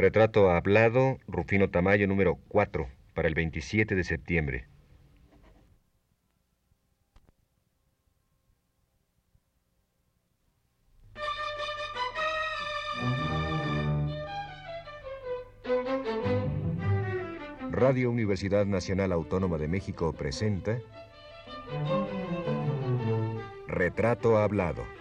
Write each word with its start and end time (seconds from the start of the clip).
Retrato 0.00 0.50
hablado, 0.50 1.18
Rufino 1.28 1.68
Tamayo 1.68 2.08
número 2.08 2.38
4, 2.48 2.88
para 3.12 3.28
el 3.28 3.34
27 3.34 3.94
de 3.94 4.02
septiembre. 4.02 4.66
Radio 17.70 18.10
Universidad 18.10 18.64
Nacional 18.64 19.12
Autónoma 19.12 19.58
de 19.58 19.68
México 19.68 20.14
presenta 20.14 20.78
Retrato 23.66 24.38
Hablado. 24.38 24.99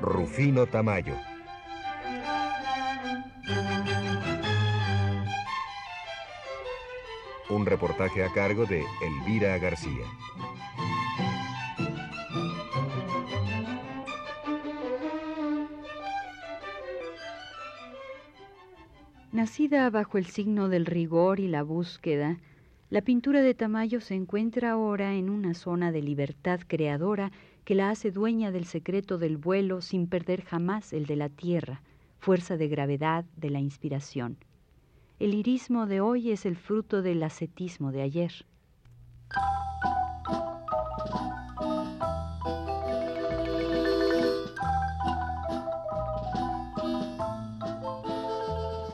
Rufino 0.00 0.66
Tamayo. 0.66 1.14
Un 7.50 7.66
reportaje 7.66 8.24
a 8.24 8.32
cargo 8.32 8.64
de 8.64 8.84
Elvira 9.02 9.58
García. 9.58 10.06
Nacida 19.32 19.90
bajo 19.90 20.16
el 20.16 20.26
signo 20.26 20.68
del 20.68 20.86
rigor 20.86 21.40
y 21.40 21.48
la 21.48 21.62
búsqueda, 21.62 22.38
la 22.90 23.02
pintura 23.02 23.40
de 23.40 23.54
Tamayo 23.54 24.00
se 24.00 24.14
encuentra 24.14 24.72
ahora 24.72 25.14
en 25.14 25.30
una 25.30 25.54
zona 25.54 25.92
de 25.92 26.02
libertad 26.02 26.60
creadora 26.66 27.30
que 27.64 27.76
la 27.76 27.88
hace 27.88 28.10
dueña 28.10 28.50
del 28.50 28.64
secreto 28.64 29.16
del 29.16 29.36
vuelo 29.36 29.80
sin 29.80 30.08
perder 30.08 30.42
jamás 30.42 30.92
el 30.92 31.06
de 31.06 31.14
la 31.14 31.28
tierra, 31.28 31.82
fuerza 32.18 32.56
de 32.56 32.66
gravedad 32.66 33.24
de 33.36 33.50
la 33.50 33.60
inspiración. 33.60 34.38
El 35.20 35.34
irismo 35.34 35.86
de 35.86 36.00
hoy 36.00 36.32
es 36.32 36.44
el 36.44 36.56
fruto 36.56 37.00
del 37.00 37.22
ascetismo 37.22 37.92
de 37.92 38.02
ayer. 38.02 38.32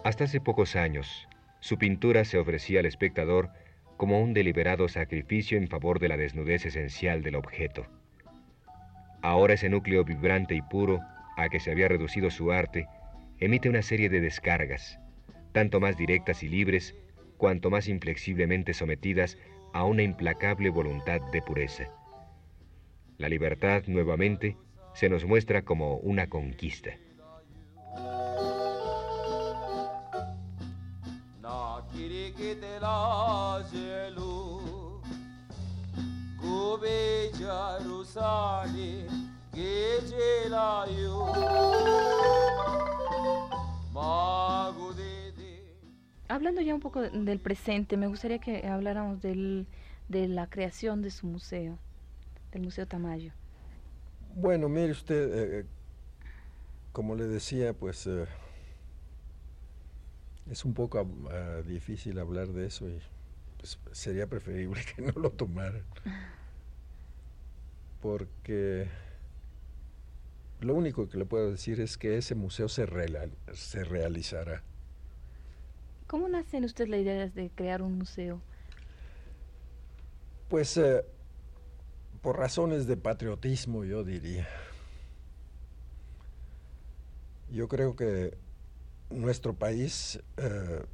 Hasta 0.04 0.24
hace 0.24 0.40
pocos 0.42 0.76
años, 0.76 1.26
su 1.60 1.78
pintura 1.78 2.26
se 2.26 2.36
ofrecía 2.38 2.80
al 2.80 2.86
espectador 2.86 3.50
como 3.96 4.20
un 4.20 4.34
deliberado 4.34 4.88
sacrificio 4.88 5.58
en 5.58 5.68
favor 5.68 5.98
de 5.98 6.08
la 6.08 6.16
desnudez 6.16 6.66
esencial 6.66 7.22
del 7.22 7.36
objeto. 7.36 7.86
Ahora 9.22 9.54
ese 9.54 9.68
núcleo 9.68 10.04
vibrante 10.04 10.54
y 10.54 10.62
puro 10.62 11.00
a 11.36 11.48
que 11.48 11.60
se 11.60 11.70
había 11.70 11.88
reducido 11.88 12.30
su 12.30 12.52
arte 12.52 12.86
emite 13.38 13.68
una 13.68 13.82
serie 13.82 14.08
de 14.08 14.20
descargas, 14.20 14.98
tanto 15.52 15.80
más 15.80 15.96
directas 15.96 16.42
y 16.42 16.48
libres, 16.48 16.94
cuanto 17.36 17.70
más 17.70 17.88
inflexiblemente 17.88 18.74
sometidas 18.74 19.38
a 19.72 19.84
una 19.84 20.02
implacable 20.02 20.70
voluntad 20.70 21.20
de 21.32 21.42
pureza. 21.42 21.90
La 23.18 23.28
libertad, 23.28 23.82
nuevamente, 23.86 24.56
se 24.94 25.08
nos 25.08 25.24
muestra 25.24 25.62
como 25.62 25.96
una 25.96 26.28
conquista. 26.28 26.96
Hablando 46.28 46.60
ya 46.60 46.74
un 46.74 46.80
poco 46.80 47.00
del 47.02 47.38
presente, 47.38 47.96
me 47.96 48.08
gustaría 48.08 48.38
que 48.38 48.66
habláramos 48.66 49.22
del, 49.22 49.66
de 50.08 50.28
la 50.28 50.48
creación 50.48 51.00
de 51.00 51.10
su 51.10 51.26
museo, 51.26 51.78
del 52.52 52.62
Museo 52.62 52.86
Tamayo. 52.86 53.32
Bueno, 54.34 54.68
mire 54.68 54.90
usted, 54.90 55.60
eh, 55.60 55.66
como 56.92 57.14
le 57.14 57.24
decía, 57.26 57.72
pues 57.72 58.06
eh, 58.06 58.26
es 60.50 60.64
un 60.64 60.74
poco 60.74 61.06
ah, 61.30 61.62
difícil 61.66 62.18
hablar 62.18 62.48
de 62.48 62.66
eso 62.66 62.88
y 62.88 63.00
pues, 63.58 63.78
sería 63.92 64.26
preferible 64.26 64.80
que 64.96 65.02
no 65.02 65.12
lo 65.20 65.30
tomaran. 65.30 65.84
Porque 68.00 68.88
lo 70.60 70.74
único 70.74 71.08
que 71.08 71.18
le 71.18 71.24
puedo 71.24 71.50
decir 71.50 71.80
es 71.80 71.98
que 71.98 72.16
ese 72.16 72.34
museo 72.34 72.68
se, 72.68 72.86
se 73.52 73.84
realizará. 73.84 74.62
¿Cómo 76.06 76.28
nace 76.28 76.58
en 76.58 76.64
usted 76.64 76.86
la 76.86 76.98
idea 76.98 77.28
de 77.28 77.50
crear 77.50 77.82
un 77.82 77.98
museo? 77.98 78.40
Pues 80.48 80.76
eh, 80.76 81.04
por 82.22 82.38
razones 82.38 82.86
de 82.86 82.96
patriotismo, 82.96 83.84
yo 83.84 84.04
diría. 84.04 84.48
Yo 87.50 87.66
creo 87.66 87.96
que 87.96 88.36
nuestro 89.10 89.54
país, 89.54 90.20
eh, 90.36 90.84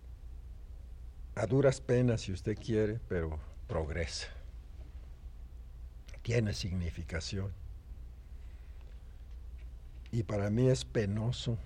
a 1.35 1.47
duras 1.47 1.81
penas, 1.81 2.23
si 2.23 2.33
usted 2.33 2.57
quiere, 2.57 3.01
pero 3.09 3.39
progresa. 3.67 4.29
Tiene 6.23 6.53
significación. 6.53 7.53
Y 10.11 10.25
para 10.25 10.51
mí 10.51 10.69
es 10.69 10.85
penoso 10.85 11.57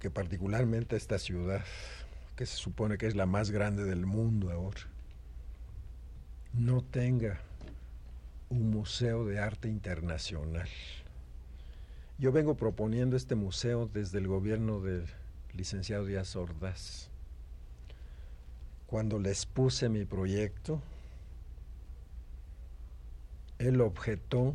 que 0.00 0.10
particularmente 0.10 0.96
esta 0.96 1.18
ciudad, 1.18 1.64
que 2.36 2.46
se 2.46 2.56
supone 2.56 2.98
que 2.98 3.06
es 3.06 3.14
la 3.14 3.26
más 3.26 3.50
grande 3.50 3.84
del 3.84 4.06
mundo 4.06 4.50
ahora, 4.50 4.80
no 6.52 6.82
tenga 6.82 7.40
un 8.48 8.70
museo 8.70 9.24
de 9.26 9.38
arte 9.38 9.68
internacional. 9.68 10.68
Yo 12.18 12.32
vengo 12.32 12.56
proponiendo 12.56 13.14
este 13.14 13.34
museo 13.34 13.90
desde 13.92 14.16
el 14.16 14.26
gobierno 14.26 14.80
del 14.80 15.04
licenciado 15.52 16.06
Díaz 16.06 16.34
Ordaz. 16.34 17.10
Cuando 18.86 19.18
les 19.18 19.44
puse 19.44 19.90
mi 19.90 20.06
proyecto, 20.06 20.80
él 23.58 23.82
objetó 23.82 24.54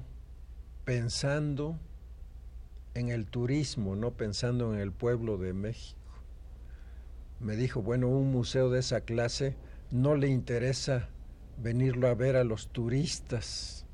pensando 0.86 1.78
en 2.96 3.10
el 3.10 3.28
turismo, 3.28 3.96
no 3.96 4.10
pensando 4.10 4.74
en 4.74 4.80
el 4.80 4.92
pueblo 4.92 5.38
de 5.38 5.54
México. 5.54 6.00
Me 7.40 7.56
dijo, 7.56 7.84
bueno, 7.84 8.08
un 8.08 8.32
museo 8.32 8.72
de 8.72 8.80
esa 8.80 9.02
clase 9.02 9.56
no 9.92 10.16
le 10.16 10.30
interesa 10.30 11.10
venirlo 11.62 12.08
a 12.08 12.16
ver 12.16 12.38
a 12.38 12.44
los 12.44 12.70
turistas, 12.70 13.86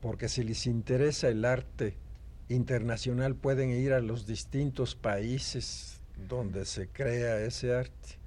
porque 0.00 0.28
si 0.28 0.42
les 0.42 0.66
interesa 0.66 1.28
el 1.28 1.44
arte 1.44 1.94
internacional 2.48 3.34
pueden 3.34 3.70
ir 3.70 3.92
a 3.92 4.00
los 4.00 4.26
distintos 4.26 4.94
países 4.94 6.00
donde 6.28 6.64
se 6.64 6.88
crea 6.88 7.40
ese 7.40 7.74
arte. 7.74 8.18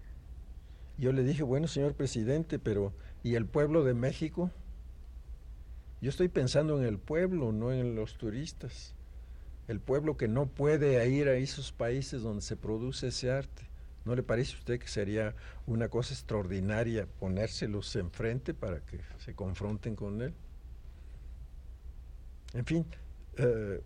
Yo 0.97 1.11
le 1.11 1.23
dije, 1.23 1.43
bueno, 1.43 1.67
señor 1.67 1.95
presidente, 1.95 2.59
pero 2.59 2.93
¿y 3.23 3.35
el 3.35 3.45
pueblo 3.45 3.83
de 3.83 3.93
México? 3.93 4.51
Yo 6.01 6.09
estoy 6.09 6.27
pensando 6.27 6.79
en 6.79 6.85
el 6.85 6.99
pueblo, 6.99 7.51
no 7.51 7.71
en 7.71 7.95
los 7.95 8.17
turistas. 8.17 8.93
El 9.67 9.79
pueblo 9.79 10.17
que 10.17 10.27
no 10.27 10.47
puede 10.47 11.07
ir 11.09 11.27
a 11.27 11.35
esos 11.35 11.71
países 11.71 12.21
donde 12.21 12.41
se 12.41 12.55
produce 12.55 13.07
ese 13.07 13.31
arte. 13.31 13.69
¿No 14.03 14.15
le 14.15 14.23
parece 14.23 14.55
a 14.55 14.59
usted 14.59 14.79
que 14.79 14.87
sería 14.87 15.35
una 15.67 15.89
cosa 15.89 16.13
extraordinaria 16.13 17.07
ponérselos 17.19 17.95
enfrente 17.95 18.53
para 18.53 18.79
que 18.79 18.99
se 19.19 19.35
confronten 19.35 19.95
con 19.95 20.21
él? 20.21 20.33
En 22.53 22.65
fin, 22.65 22.85
eh, 23.37 23.81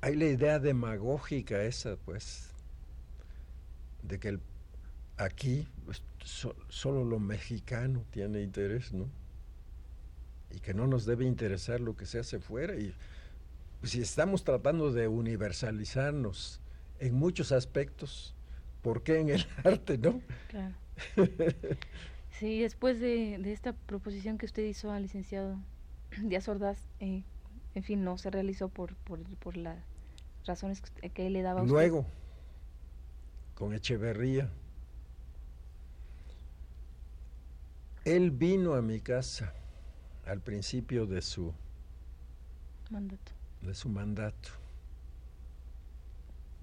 hay 0.00 0.16
la 0.16 0.26
idea 0.26 0.58
demagógica 0.58 1.62
esa, 1.62 1.96
pues, 1.96 2.50
de 4.02 4.18
que 4.18 4.38
aquí 5.16 5.66
pues, 5.84 6.02
solo 6.68 7.04
lo 7.04 7.18
mexicano 7.18 8.04
tiene 8.10 8.42
interés, 8.42 8.92
¿no? 8.92 9.08
Y 10.50 10.60
que 10.60 10.74
no 10.74 10.86
nos 10.86 11.06
debe 11.06 11.24
interesar 11.24 11.80
lo 11.80 11.96
que 11.96 12.06
se 12.06 12.18
hace 12.18 12.38
fuera. 12.38 12.76
Y 12.76 12.94
pues, 13.80 13.92
si 13.92 14.00
estamos 14.00 14.44
tratando 14.44 14.92
de 14.92 15.08
universalizarnos 15.08 16.60
en 16.98 17.14
muchos 17.14 17.52
aspectos, 17.52 18.34
¿por 18.82 19.02
qué 19.02 19.20
en 19.20 19.30
el 19.30 19.46
arte, 19.64 19.98
no? 19.98 20.20
Claro. 20.48 20.74
Sí, 22.38 22.60
después 22.60 23.00
de, 23.00 23.34
esta 23.50 23.72
proposición 23.72 24.36
que 24.36 24.46
usted 24.46 24.64
hizo 24.64 24.90
al 24.90 25.02
licenciado 25.02 25.58
Díaz 26.22 26.48
Ordaz, 26.48 26.78
eh, 27.00 27.22
en 27.76 27.82
fin, 27.82 28.02
no 28.02 28.16
se 28.16 28.30
realizó 28.30 28.70
por, 28.70 28.96
por, 28.96 29.22
por 29.36 29.54
las 29.58 29.76
razones 30.46 30.80
que 31.12 31.26
él 31.26 31.34
le 31.34 31.42
daba 31.42 31.60
a 31.60 31.62
usted. 31.62 31.74
Luego, 31.74 32.06
con 33.54 33.74
Echeverría, 33.74 34.48
él 38.06 38.30
vino 38.30 38.72
a 38.72 38.80
mi 38.80 39.00
casa 39.00 39.52
al 40.24 40.40
principio 40.40 41.04
de 41.04 41.20
su 41.20 41.52
mandato. 42.88 43.32
De 43.60 43.74
su 43.74 43.90
mandato. 43.90 44.48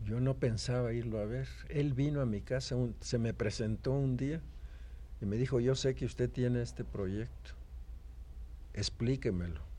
Yo 0.06 0.20
no 0.20 0.34
pensaba 0.34 0.94
irlo 0.94 1.20
a 1.20 1.26
ver. 1.26 1.48
Él 1.70 1.94
vino 1.94 2.22
a 2.22 2.26
mi 2.26 2.42
casa, 2.42 2.76
se 3.02 3.20
me 3.20 3.36
presentó 3.36 3.92
un 3.92 4.18
día 4.18 4.42
y 5.22 5.28
me 5.28 5.38
dijo, 5.38 5.60
yo 5.60 5.76
sé 5.76 5.94
que 5.94 6.06
usted 6.06 6.28
tiene 6.28 6.64
este 6.64 6.84
proyecto, 6.84 7.52
explíquemelo. 8.74 9.73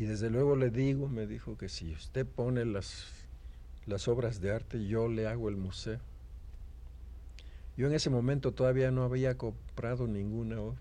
Y 0.00 0.06
desde 0.06 0.30
luego 0.30 0.56
le 0.56 0.70
digo, 0.70 1.08
me 1.08 1.26
dijo 1.26 1.58
que 1.58 1.68
si 1.68 1.92
usted 1.92 2.26
pone 2.26 2.64
las, 2.64 3.04
las 3.84 4.08
obras 4.08 4.40
de 4.40 4.50
arte, 4.50 4.86
yo 4.86 5.08
le 5.08 5.26
hago 5.26 5.50
el 5.50 5.58
museo. 5.58 6.00
Yo 7.76 7.86
en 7.86 7.92
ese 7.92 8.08
momento 8.08 8.52
todavía 8.52 8.90
no 8.90 9.04
había 9.04 9.36
comprado 9.36 10.06
ninguna 10.06 10.58
obra. 10.58 10.80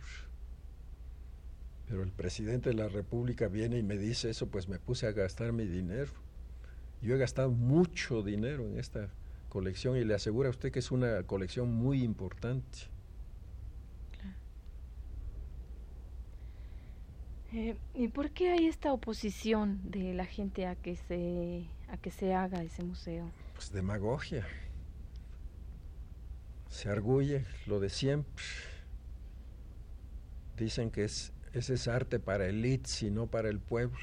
Pero 1.90 2.02
el 2.04 2.12
presidente 2.12 2.70
de 2.70 2.76
la 2.76 2.88
República 2.88 3.50
viene 3.50 3.78
y 3.78 3.84
me 3.84 3.98
dice 3.98 4.30
eso, 4.30 4.48
pues 4.48 4.70
me 4.70 4.80
puse 4.80 5.06
a 5.06 5.12
gastar 5.12 5.52
mi 5.52 5.66
dinero. 5.66 6.14
Yo 7.02 7.14
he 7.14 7.18
gastado 7.18 7.52
mucho 7.52 8.24
dinero 8.24 8.64
en 8.64 8.80
esta 8.80 9.10
colección 9.50 9.98
y 9.98 10.06
le 10.06 10.14
aseguro 10.14 10.48
a 10.48 10.52
usted 10.52 10.72
que 10.72 10.80
es 10.80 10.92
una 10.92 11.24
colección 11.24 11.74
muy 11.74 12.04
importante. 12.04 12.88
Eh, 17.52 17.76
¿Y 17.96 18.10
por 18.10 18.30
qué 18.30 18.52
hay 18.52 18.68
esta 18.68 18.94
oposición 18.94 19.80
de 19.90 20.14
la 20.14 20.26
gente 20.26 20.68
a 20.68 20.76
que 20.76 20.96
se 20.96 21.66
a 21.88 21.98
que 21.98 22.12
se 22.12 22.34
haga 22.34 22.62
ese 22.62 22.84
museo? 22.84 23.32
Pues 23.56 23.72
demagogia. 23.72 24.46
Se 26.70 26.90
arguye 26.90 27.46
lo 27.66 27.80
de 27.80 27.90
siempre. 27.90 28.44
Dicen 30.56 30.92
que 30.92 31.06
es, 31.06 31.34
ese 31.54 31.74
es 31.74 31.88
arte 31.88 32.20
para 32.20 32.46
elites 32.46 33.02
y 33.02 33.10
no 33.10 33.28
para 33.28 33.50
el 33.50 33.60
pueblo. 33.60 33.98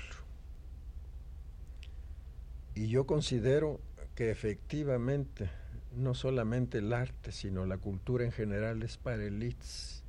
Y 2.75 2.89
yo 2.89 3.07
considero 3.07 3.81
que 4.17 4.31
efectivamente 4.31 5.49
no 5.95 6.15
solamente 6.15 6.79
el 6.79 6.93
arte, 6.93 7.31
sino 7.31 7.65
la 7.67 7.79
cultura 7.79 8.25
en 8.25 8.33
general 8.33 8.83
es 8.83 8.97
para 8.99 9.25
elites, 9.25 10.03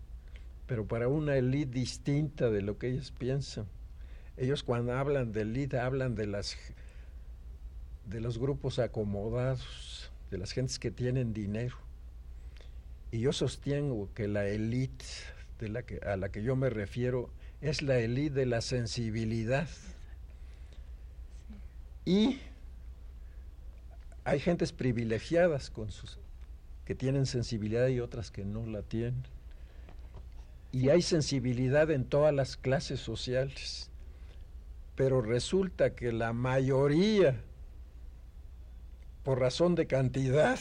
pero 0.68 0.86
para 0.86 1.08
una 1.08 1.38
élite 1.38 1.80
distinta 1.80 2.50
de 2.50 2.62
lo 2.62 2.78
que 2.78 2.90
ellos 2.90 3.12
piensan. 3.18 3.66
Ellos 4.36 4.64
cuando 4.64 4.94
hablan 4.94 5.32
de 5.32 5.42
élite 5.42 5.80
hablan 5.80 6.14
de 6.14 6.28
las 6.28 6.58
de 8.06 8.22
los 8.22 8.38
grupos 8.38 8.80
acomodados, 8.80 10.12
de 10.32 10.38
las 10.38 10.52
gentes 10.52 10.80
que 10.80 10.92
tienen 10.92 11.34
dinero. 11.34 11.76
Y 13.12 13.20
yo 13.20 13.34
sostengo 13.34 14.10
que 14.14 14.28
la 14.28 14.48
élite 14.48 15.06
de 15.60 15.70
la 15.70 15.84
que, 15.84 16.00
a 16.00 16.18
la 16.18 16.30
que 16.30 16.44
yo 16.44 16.56
me 16.56 16.70
refiero 16.70 17.30
es 17.62 17.82
la 17.82 17.98
élite 17.98 18.36
de 18.36 18.46
la 18.46 18.62
sensibilidad. 18.62 19.68
Y 22.06 22.40
hay 24.24 24.40
gentes 24.40 24.72
privilegiadas 24.72 25.70
con 25.70 25.92
sus 25.92 26.20
que 26.86 26.96
tienen 26.96 27.26
sensibilidad 27.26 27.88
y 27.88 28.00
otras 28.00 28.32
que 28.32 28.46
no 28.46 28.66
la 28.66 28.82
tienen. 28.82 29.24
Y 30.72 30.90
hay 30.90 31.02
sensibilidad 31.02 31.90
en 31.92 32.06
todas 32.06 32.34
las 32.34 32.58
clases 32.58 33.00
sociales. 33.00 33.90
Pero 34.96 35.22
resulta 35.22 35.96
que 35.96 36.12
la 36.12 36.34
mayoría, 36.34 37.42
por 39.24 39.40
razón 39.40 39.76
de 39.76 39.88
cantidad, 39.88 40.60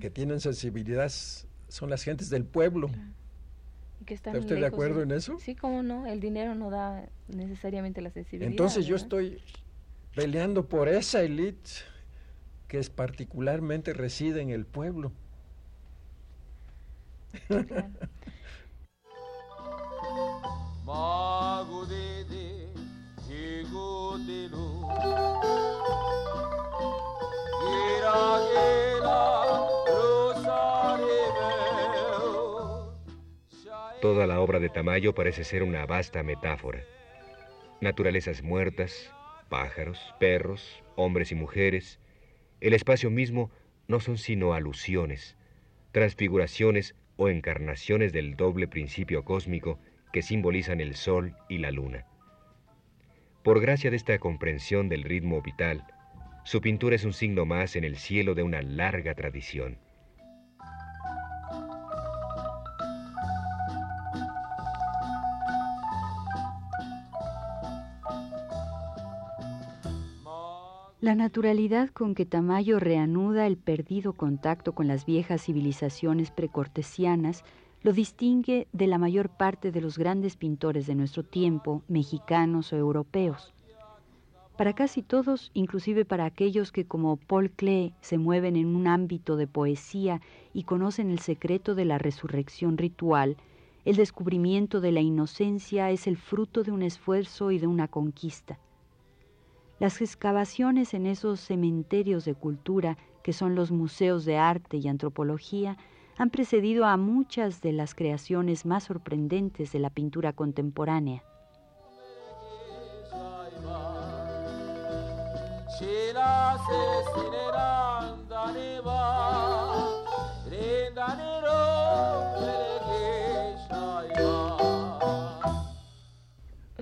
que 0.00 0.10
tienen 0.10 0.40
sensibilidad 0.40 1.10
son 1.68 1.90
las 1.90 2.02
gentes 2.02 2.28
del 2.28 2.44
pueblo. 2.44 2.90
¿Está 4.06 4.32
usted 4.32 4.58
de 4.58 4.66
acuerdo 4.66 5.02
en 5.02 5.12
eso? 5.12 5.38
Sí, 5.38 5.54
cómo 5.54 5.82
no, 5.82 6.06
el 6.06 6.20
dinero 6.20 6.54
no 6.54 6.70
da 6.70 7.08
necesariamente 7.28 8.00
la 8.00 8.10
sensibilidad. 8.10 8.50
Entonces 8.50 8.86
yo 8.86 8.96
estoy 8.96 9.40
peleando 10.14 10.68
por 10.68 10.88
esa 10.88 11.22
élite 11.22 11.70
que 12.66 12.78
es 12.78 12.90
particularmente 12.90 13.92
reside 13.92 14.40
en 14.40 14.50
el 14.50 14.66
pueblo. 14.66 15.12
Toda 34.00 34.26
la 34.26 34.40
obra 34.40 34.58
de 34.58 34.70
Tamayo 34.70 35.14
parece 35.14 35.44
ser 35.44 35.62
una 35.62 35.84
vasta 35.84 36.22
metáfora. 36.22 36.80
Naturalezas 37.82 38.42
muertas, 38.42 39.12
pájaros, 39.50 40.14
perros, 40.18 40.82
hombres 40.96 41.32
y 41.32 41.34
mujeres, 41.34 42.00
el 42.60 42.72
espacio 42.72 43.10
mismo 43.10 43.50
no 43.88 44.00
son 44.00 44.16
sino 44.16 44.54
alusiones, 44.54 45.36
transfiguraciones 45.92 46.94
o 47.20 47.28
encarnaciones 47.28 48.14
del 48.14 48.34
doble 48.34 48.66
principio 48.66 49.26
cósmico 49.26 49.78
que 50.10 50.22
simbolizan 50.22 50.80
el 50.80 50.94
sol 50.94 51.36
y 51.50 51.58
la 51.58 51.70
luna. 51.70 52.06
Por 53.42 53.60
gracia 53.60 53.90
de 53.90 53.96
esta 53.96 54.18
comprensión 54.18 54.88
del 54.88 55.02
ritmo 55.02 55.42
vital, 55.42 55.84
su 56.44 56.62
pintura 56.62 56.96
es 56.96 57.04
un 57.04 57.12
signo 57.12 57.44
más 57.44 57.76
en 57.76 57.84
el 57.84 57.98
cielo 57.98 58.34
de 58.34 58.42
una 58.42 58.62
larga 58.62 59.14
tradición. 59.14 59.76
La 71.00 71.14
naturalidad 71.14 71.88
con 71.88 72.14
que 72.14 72.26
Tamayo 72.26 72.78
reanuda 72.78 73.46
el 73.46 73.56
perdido 73.56 74.12
contacto 74.12 74.74
con 74.74 74.86
las 74.86 75.06
viejas 75.06 75.42
civilizaciones 75.42 76.30
precortesianas 76.30 77.42
lo 77.82 77.94
distingue 77.94 78.68
de 78.74 78.86
la 78.86 78.98
mayor 78.98 79.30
parte 79.30 79.72
de 79.72 79.80
los 79.80 79.96
grandes 79.96 80.36
pintores 80.36 80.86
de 80.86 80.94
nuestro 80.94 81.22
tiempo, 81.22 81.82
mexicanos 81.88 82.74
o 82.74 82.76
europeos. 82.76 83.54
Para 84.58 84.74
casi 84.74 85.00
todos, 85.00 85.50
inclusive 85.54 86.04
para 86.04 86.26
aquellos 86.26 86.70
que 86.70 86.84
como 86.84 87.16
Paul 87.16 87.50
Klee 87.50 87.94
se 88.02 88.18
mueven 88.18 88.56
en 88.56 88.76
un 88.76 88.86
ámbito 88.86 89.36
de 89.36 89.46
poesía 89.46 90.20
y 90.52 90.64
conocen 90.64 91.10
el 91.10 91.20
secreto 91.20 91.74
de 91.74 91.86
la 91.86 91.96
resurrección 91.96 92.76
ritual, 92.76 93.38
el 93.86 93.96
descubrimiento 93.96 94.82
de 94.82 94.92
la 94.92 95.00
inocencia 95.00 95.90
es 95.90 96.06
el 96.06 96.18
fruto 96.18 96.62
de 96.62 96.72
un 96.72 96.82
esfuerzo 96.82 97.52
y 97.52 97.58
de 97.58 97.68
una 97.68 97.88
conquista. 97.88 98.58
Las 99.80 100.02
excavaciones 100.02 100.92
en 100.92 101.06
esos 101.06 101.40
cementerios 101.40 102.26
de 102.26 102.34
cultura, 102.34 102.98
que 103.22 103.32
son 103.32 103.54
los 103.54 103.70
museos 103.70 104.26
de 104.26 104.36
arte 104.36 104.76
y 104.76 104.86
antropología, 104.86 105.78
han 106.18 106.28
precedido 106.28 106.84
a 106.84 106.98
muchas 106.98 107.62
de 107.62 107.72
las 107.72 107.94
creaciones 107.94 108.66
más 108.66 108.84
sorprendentes 108.84 109.72
de 109.72 109.78
la 109.78 109.88
pintura 109.88 110.34
contemporánea. 110.34 111.24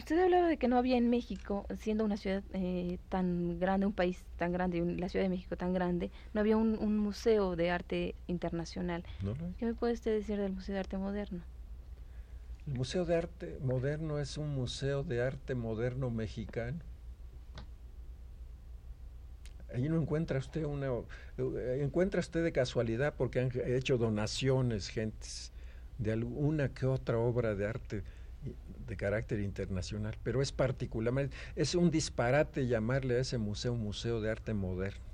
Usted 0.09 0.25
hablaba 0.25 0.49
de 0.49 0.57
que 0.57 0.69
no 0.69 0.79
había 0.79 0.97
en 0.97 1.11
México, 1.11 1.67
siendo 1.79 2.03
una 2.03 2.17
ciudad 2.17 2.43
eh, 2.55 2.97
tan 3.11 3.61
grande, 3.61 3.85
un 3.85 3.93
país 3.93 4.25
tan 4.39 4.55
grande, 4.55 4.83
la 4.97 5.11
Ciudad 5.11 5.27
de 5.27 5.29
México 5.29 5.55
tan 5.55 5.75
grande, 5.75 6.11
no 6.33 6.41
había 6.41 6.57
un, 6.57 6.97
museo 6.97 7.57
de 7.57 7.71
arte 7.71 8.15
internacional. 8.27 9.05
¿Qué 9.59 9.67
me 9.67 9.75
puede 9.75 9.93
usted 9.93 10.15
decir 10.15 10.39
del 10.39 10.55
Museo 10.55 10.73
de 10.73 10.79
Arte 10.79 10.97
Moderno? 10.97 11.43
El 12.67 12.73
Museo 12.73 13.05
de 13.05 13.17
Arte 13.17 13.59
Moderno 13.61 14.19
es 14.19 14.39
un 14.39 14.55
museo 14.55 15.05
de 15.05 15.21
arte 15.21 15.55
moderno 15.55 16.09
mexicano. 16.09 16.79
Ahí 19.75 19.91
no 19.91 20.01
encuentra 20.01 20.39
usted 20.39 20.65
una, 20.65 20.87
eh, 21.37 21.81
encuentra 21.83 22.21
usted 22.21 22.43
de 22.43 22.53
casualidad 22.53 23.13
porque 23.15 23.41
han 23.41 23.51
hecho 23.67 23.99
donaciones, 23.99 24.89
gentes, 24.89 25.53
de 25.99 26.13
alguna 26.13 26.71
que 26.71 26.87
otra 26.87 27.19
obra 27.19 27.55
de 27.55 27.67
arte 27.67 28.05
de 28.89 28.97
carácter 28.97 29.41
internacional, 29.41 30.17
pero 30.23 30.43
es 30.43 30.51
particularmente, 30.51 31.37
es 31.55 31.75
un 31.75 31.91
disparate 31.91 32.67
llamarle 32.67 33.17
a 33.17 33.21
ese 33.21 33.39
museo 33.39 33.75
Museo 33.75 34.21
de 34.21 34.31
Arte 34.31 34.55
Moderno. 34.55 35.07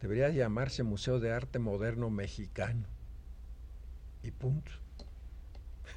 Debería 0.00 0.30
llamarse 0.30 0.82
Museo 0.82 1.20
de 1.20 1.32
Arte 1.32 1.58
Moderno 1.58 2.10
Mexicano. 2.10 2.86
Y 4.22 4.30
punto. 4.30 4.70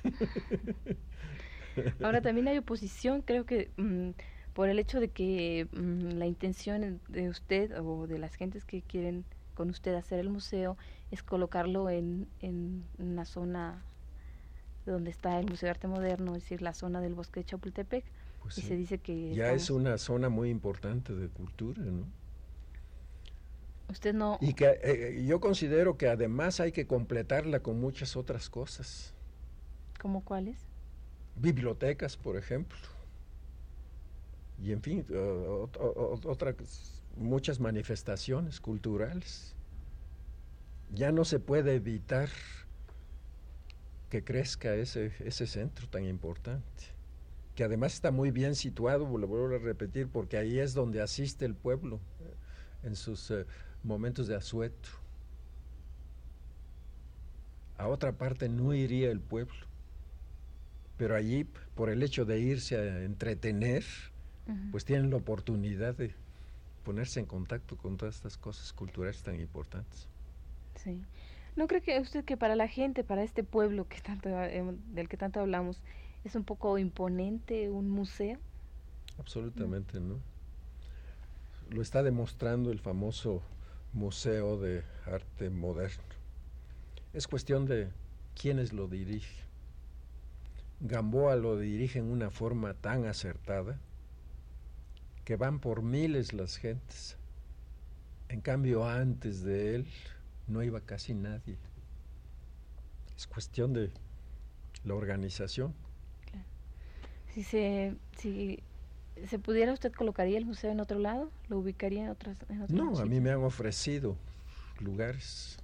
Ahora 2.03 2.21
también 2.21 2.47
hay 2.47 2.57
oposición, 2.57 3.21
creo 3.21 3.45
que 3.45 3.71
mm, 3.77 4.11
por 4.53 4.69
el 4.69 4.79
hecho 4.79 4.99
de 4.99 5.09
que 5.09 5.67
mm, 5.71 6.17
la 6.17 6.25
intención 6.25 6.99
de 7.07 7.29
usted 7.29 7.79
o 7.79 8.07
de 8.07 8.19
las 8.19 8.35
gentes 8.35 8.65
que 8.65 8.81
quieren 8.81 9.25
con 9.53 9.69
usted 9.69 9.93
hacer 9.95 10.19
el 10.19 10.29
museo 10.29 10.77
es 11.11 11.23
colocarlo 11.23 11.89
en, 11.89 12.27
en 12.41 12.83
una 12.97 13.25
zona 13.25 13.83
donde 14.85 15.11
está 15.11 15.39
el 15.39 15.47
Museo 15.47 15.67
de 15.67 15.71
Arte 15.71 15.87
Moderno, 15.87 16.35
es 16.35 16.43
decir, 16.43 16.61
la 16.61 16.73
zona 16.73 17.01
del 17.01 17.13
bosque 17.13 17.41
de 17.41 17.45
Chapultepec. 17.45 18.03
Pues 18.41 18.57
y 18.57 18.61
se 18.61 18.75
dice 18.75 18.97
que... 18.97 19.33
Ya 19.33 19.51
es 19.51 19.69
una 19.69 19.97
zona 19.97 20.29
muy 20.29 20.49
importante 20.49 21.13
de 21.13 21.29
cultura, 21.29 21.81
¿no? 21.81 22.05
Usted 23.89 24.13
no... 24.13 24.37
Y 24.41 24.53
que 24.53 24.79
eh, 24.83 25.23
yo 25.25 25.39
considero 25.39 25.97
que 25.97 26.09
además 26.09 26.59
hay 26.59 26.71
que 26.71 26.87
completarla 26.87 27.61
con 27.61 27.79
muchas 27.79 28.15
otras 28.15 28.49
cosas. 28.49 29.13
¿Como 30.01 30.23
cuáles? 30.23 30.57
Bibliotecas, 31.35 32.17
por 32.17 32.37
ejemplo. 32.37 32.77
Y 34.61 34.71
en 34.71 34.81
fin, 34.81 35.05
otras 36.25 37.01
muchas 37.17 37.59
manifestaciones 37.59 38.59
culturales. 38.59 39.55
Ya 40.93 41.11
no 41.11 41.25
se 41.25 41.39
puede 41.39 41.75
evitar 41.75 42.29
que 44.13 44.23
crezca 44.23 44.75
ese, 44.75 45.11
ese 45.25 45.47
centro 45.47 45.87
tan 45.87 46.05
importante, 46.05 46.83
que 47.55 47.63
además 47.63 47.95
está 47.95 48.11
muy 48.11 48.29
bien 48.29 48.53
situado, 48.53 49.05
lo 49.17 49.27
vuelvo 49.27 49.55
a 49.55 49.57
repetir, 49.57 50.07
porque 50.07 50.37
ahí 50.37 50.59
es 50.59 50.75
donde 50.75 51.01
asiste 51.01 51.45
el 51.45 51.55
pueblo 51.55 51.99
eh, 52.19 52.87
en 52.89 52.95
sus 52.95 53.31
eh, 53.31 53.47
momentos 53.81 54.27
de 54.27 54.35
asueto. 54.35 54.89
A 57.79 57.87
otra 57.87 58.11
parte 58.11 58.49
no 58.49 58.75
iría 58.75 59.09
el 59.09 59.19
pueblo, 59.19 59.65
pero 60.95 61.15
allí, 61.15 61.47
por 61.73 61.89
el 61.89 62.03
hecho 62.03 62.23
de 62.23 62.39
irse 62.39 62.77
a 62.77 63.03
entretener, 63.05 63.83
pues 64.69 64.85
tienen 64.85 65.09
la 65.09 65.15
oportunidad 65.15 65.95
de 65.95 66.13
ponerse 66.83 67.19
en 67.19 67.25
contacto 67.25 67.77
con 67.77 67.97
todas 67.97 68.17
estas 68.17 68.37
cosas 68.37 68.73
culturales 68.73 69.23
tan 69.23 69.39
importantes. 69.39 70.07
Sí. 70.75 71.01
¿No 71.55 71.67
cree 71.67 71.81
que 71.81 71.99
usted 71.99 72.25
que 72.25 72.35
para 72.35 72.55
la 72.55 72.67
gente, 72.67 73.03
para 73.03 73.23
este 73.23 73.43
pueblo 73.43 73.87
que 73.87 74.01
tanto, 74.01 74.29
del 74.29 75.07
que 75.07 75.17
tanto 75.17 75.39
hablamos, 75.39 75.81
es 76.23 76.35
un 76.35 76.43
poco 76.43 76.77
imponente 76.77 77.69
un 77.69 77.89
museo? 77.89 78.39
Absolutamente, 79.19 79.99
¿no? 79.99 80.19
Lo 81.69 81.81
está 81.81 82.01
demostrando 82.01 82.71
el 82.71 82.79
famoso 82.79 83.43
Museo 83.93 84.57
de 84.57 84.83
Arte 85.05 85.51
Moderno. 85.51 86.03
Es 87.13 87.27
cuestión 87.27 87.67
de 87.67 87.89
quiénes 88.33 88.73
lo 88.73 88.87
dirigen. 88.87 89.43
Gamboa 90.79 91.35
lo 91.35 91.57
dirige 91.59 91.99
en 91.99 92.05
una 92.05 92.31
forma 92.31 92.73
tan 92.73 93.05
acertada 93.05 93.79
que 95.23 95.35
van 95.35 95.59
por 95.59 95.83
miles 95.83 96.33
las 96.33 96.57
gentes. 96.57 97.17
En 98.29 98.41
cambio, 98.41 98.85
antes 98.85 99.43
de 99.43 99.75
él, 99.75 99.87
no 100.47 100.63
iba 100.63 100.81
casi 100.81 101.13
nadie. 101.13 101.57
Es 103.15 103.27
cuestión 103.27 103.73
de 103.73 103.91
la 104.83 104.95
organización. 104.95 105.73
Si 107.33 107.43
se, 107.43 107.95
si 108.17 108.59
se 109.27 109.39
pudiera, 109.39 109.73
¿usted 109.73 109.91
colocaría 109.91 110.37
el 110.37 110.45
museo 110.45 110.71
en 110.71 110.79
otro 110.79 110.99
lado? 110.99 111.31
¿Lo 111.49 111.59
ubicaría 111.59 112.03
en 112.03 112.09
otras? 112.09 112.37
no, 112.69 112.99
a 112.99 113.05
mí 113.05 113.19
me 113.19 113.31
han 113.31 113.43
ofrecido 113.43 114.17
lugares 114.79 115.57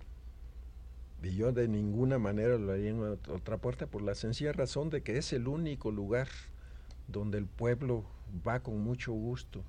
y 1.22 1.36
yo 1.36 1.52
de 1.52 1.68
ninguna 1.68 2.18
manera 2.18 2.58
lo 2.58 2.72
haría 2.72 2.92
en 2.92 3.02
otra 3.02 3.58
puerta 3.58 3.88
por 3.88 4.02
la 4.02 4.16
sencilla 4.16 4.54
razón 4.54 4.90
de 4.90 5.02
que 5.02 5.18
es 5.18 5.34
el 5.34 5.48
único 5.48 5.92
lugar 5.92 6.28
donde 7.08 7.38
el 7.38 7.46
pueblo 7.46 8.06
va 8.48 8.62
con 8.62 8.82
mucho 8.82 9.12
gusto 9.12 9.64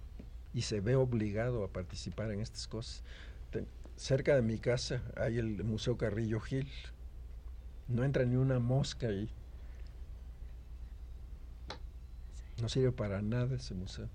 y 0.55 0.63
se 0.63 0.81
ve 0.81 0.95
obligado 0.95 1.65
a 1.65 1.69
participar 1.69 2.31
en 2.31 2.41
estas 2.41 2.69
cosas 2.69 3.03
cerca 4.01 4.35
de 4.35 4.41
mi 4.41 4.59
casa 4.59 5.03
hay 5.15 5.39
el 5.39 5.63
Museo 5.63 5.99
Carrillo 5.99 6.41
Gil. 6.41 6.69
No 7.87 8.03
entra 8.03 8.25
ni 8.25 8.37
una 8.37 8.59
mosca 8.59 9.09
ahí. 9.09 9.29
No 12.63 12.69
sirve 12.69 12.93
para 12.93 13.21
nada 13.21 13.57
ese 13.57 13.75
museo. 13.75 14.09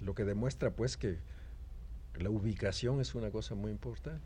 Lo 0.00 0.14
que 0.14 0.24
demuestra 0.24 0.70
pues 0.70 0.96
que 0.96 1.18
la 2.14 2.30
ubicación 2.30 3.00
es 3.00 3.14
una 3.14 3.30
cosa 3.30 3.56
muy 3.56 3.72
importante. 3.72 4.24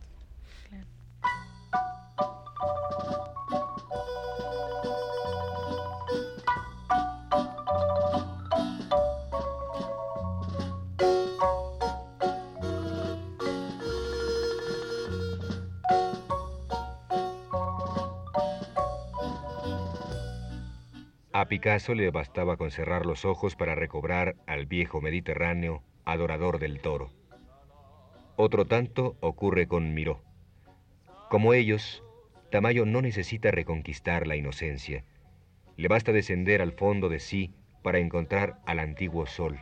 Picasso 21.51 21.97
le 21.97 22.09
bastaba 22.13 22.57
con 22.57 22.71
cerrar 22.71 23.05
los 23.07 23.25
ojos 23.25 23.57
para 23.57 23.75
recobrar 23.75 24.37
al 24.47 24.67
viejo 24.67 25.01
Mediterráneo 25.01 25.83
adorador 26.05 26.61
del 26.61 26.81
toro. 26.81 27.11
Otro 28.37 28.67
tanto 28.67 29.17
ocurre 29.19 29.67
con 29.67 29.93
Miró. 29.93 30.23
Como 31.29 31.53
ellos, 31.53 32.05
Tamayo 32.53 32.87
no 32.87 33.03
necesita 33.03 33.51
reconquistar 33.51 34.29
la 34.29 34.37
inocencia. 34.37 35.03
Le 35.77 35.89
basta 35.89 36.13
descender 36.13 36.63
al 36.63 36.71
fondo 36.71 37.09
de 37.09 37.19
sí 37.19 37.53
para 37.83 37.99
encontrar 37.99 38.61
al 38.65 38.79
antiguo 38.79 39.27
sol, 39.27 39.59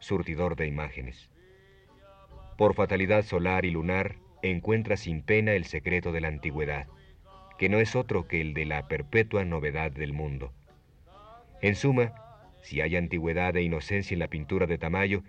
surtidor 0.00 0.56
de 0.56 0.66
imágenes. 0.66 1.30
Por 2.56 2.74
fatalidad 2.74 3.22
solar 3.22 3.64
y 3.64 3.70
lunar, 3.70 4.16
encuentra 4.42 4.96
sin 4.96 5.22
pena 5.22 5.52
el 5.52 5.66
secreto 5.66 6.10
de 6.10 6.20
la 6.20 6.26
antigüedad, 6.26 6.88
que 7.58 7.68
no 7.68 7.78
es 7.78 7.94
otro 7.94 8.26
que 8.26 8.40
el 8.40 8.54
de 8.54 8.64
la 8.64 8.88
perpetua 8.88 9.44
novedad 9.44 9.92
del 9.92 10.12
mundo. 10.12 10.52
En 11.60 11.74
suma, 11.74 12.12
si 12.62 12.80
hay 12.80 12.96
antigüedad 12.96 13.56
e 13.56 13.62
inocencia 13.62 14.14
en 14.14 14.20
la 14.20 14.28
pintura 14.28 14.66
de 14.66 14.78
Tamayo, 14.78 15.22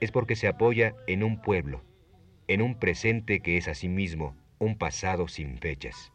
es 0.00 0.10
porque 0.10 0.36
se 0.36 0.48
apoya 0.48 0.94
en 1.06 1.22
un 1.22 1.40
pueblo, 1.40 1.82
en 2.48 2.62
un 2.62 2.78
presente 2.78 3.40
que 3.40 3.56
es 3.56 3.68
asimismo 3.68 4.36
un 4.58 4.76
pasado 4.78 5.26
sin 5.28 5.58
fechas. 5.58 6.12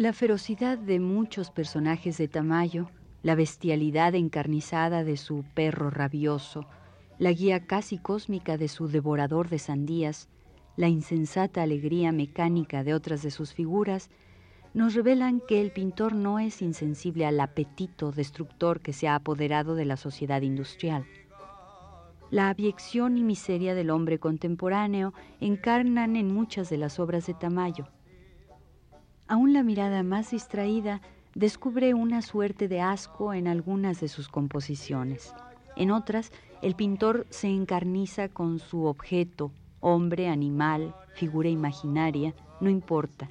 La 0.00 0.14
ferocidad 0.14 0.78
de 0.78 0.98
muchos 0.98 1.50
personajes 1.50 2.16
de 2.16 2.26
Tamayo, 2.26 2.90
la 3.22 3.34
bestialidad 3.34 4.14
encarnizada 4.14 5.04
de 5.04 5.18
su 5.18 5.44
perro 5.52 5.90
rabioso, 5.90 6.64
la 7.18 7.32
guía 7.32 7.66
casi 7.66 7.98
cósmica 7.98 8.56
de 8.56 8.68
su 8.68 8.88
devorador 8.88 9.50
de 9.50 9.58
sandías, 9.58 10.30
la 10.78 10.88
insensata 10.88 11.60
alegría 11.60 12.12
mecánica 12.12 12.82
de 12.82 12.94
otras 12.94 13.22
de 13.22 13.30
sus 13.30 13.52
figuras, 13.52 14.08
nos 14.72 14.94
revelan 14.94 15.42
que 15.46 15.60
el 15.60 15.70
pintor 15.70 16.14
no 16.14 16.38
es 16.38 16.62
insensible 16.62 17.26
al 17.26 17.38
apetito 17.38 18.10
destructor 18.10 18.80
que 18.80 18.94
se 18.94 19.06
ha 19.06 19.16
apoderado 19.16 19.74
de 19.74 19.84
la 19.84 19.98
sociedad 19.98 20.40
industrial. 20.40 21.04
La 22.30 22.48
abyección 22.48 23.18
y 23.18 23.22
miseria 23.22 23.74
del 23.74 23.90
hombre 23.90 24.18
contemporáneo 24.18 25.12
encarnan 25.40 26.16
en 26.16 26.32
muchas 26.32 26.70
de 26.70 26.78
las 26.78 26.98
obras 26.98 27.26
de 27.26 27.34
Tamayo 27.34 27.86
Aún 29.30 29.52
la 29.52 29.62
mirada 29.62 30.02
más 30.02 30.32
distraída 30.32 31.00
descubre 31.36 31.94
una 31.94 32.20
suerte 32.20 32.66
de 32.66 32.80
asco 32.80 33.32
en 33.32 33.46
algunas 33.46 34.00
de 34.00 34.08
sus 34.08 34.28
composiciones. 34.28 35.32
En 35.76 35.92
otras, 35.92 36.32
el 36.62 36.74
pintor 36.74 37.28
se 37.30 37.46
encarniza 37.46 38.28
con 38.28 38.58
su 38.58 38.86
objeto, 38.86 39.52
hombre, 39.78 40.26
animal, 40.26 40.96
figura 41.14 41.48
imaginaria, 41.48 42.34
no 42.60 42.70
importa. 42.70 43.28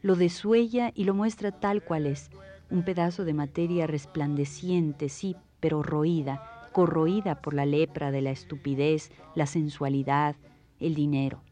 Lo 0.00 0.16
desuella 0.16 0.92
y 0.94 1.04
lo 1.04 1.12
muestra 1.12 1.52
tal 1.52 1.82
cual 1.82 2.06
es, 2.06 2.30
un 2.70 2.82
pedazo 2.82 3.26
de 3.26 3.34
materia 3.34 3.86
resplandeciente, 3.86 5.10
sí, 5.10 5.36
pero 5.60 5.82
roída, 5.82 6.70
corroída 6.72 7.42
por 7.42 7.52
la 7.52 7.66
lepra 7.66 8.10
de 8.10 8.22
la 8.22 8.30
estupidez, 8.30 9.12
la 9.34 9.44
sensualidad, 9.44 10.36
el 10.80 10.94
dinero. 10.94 11.42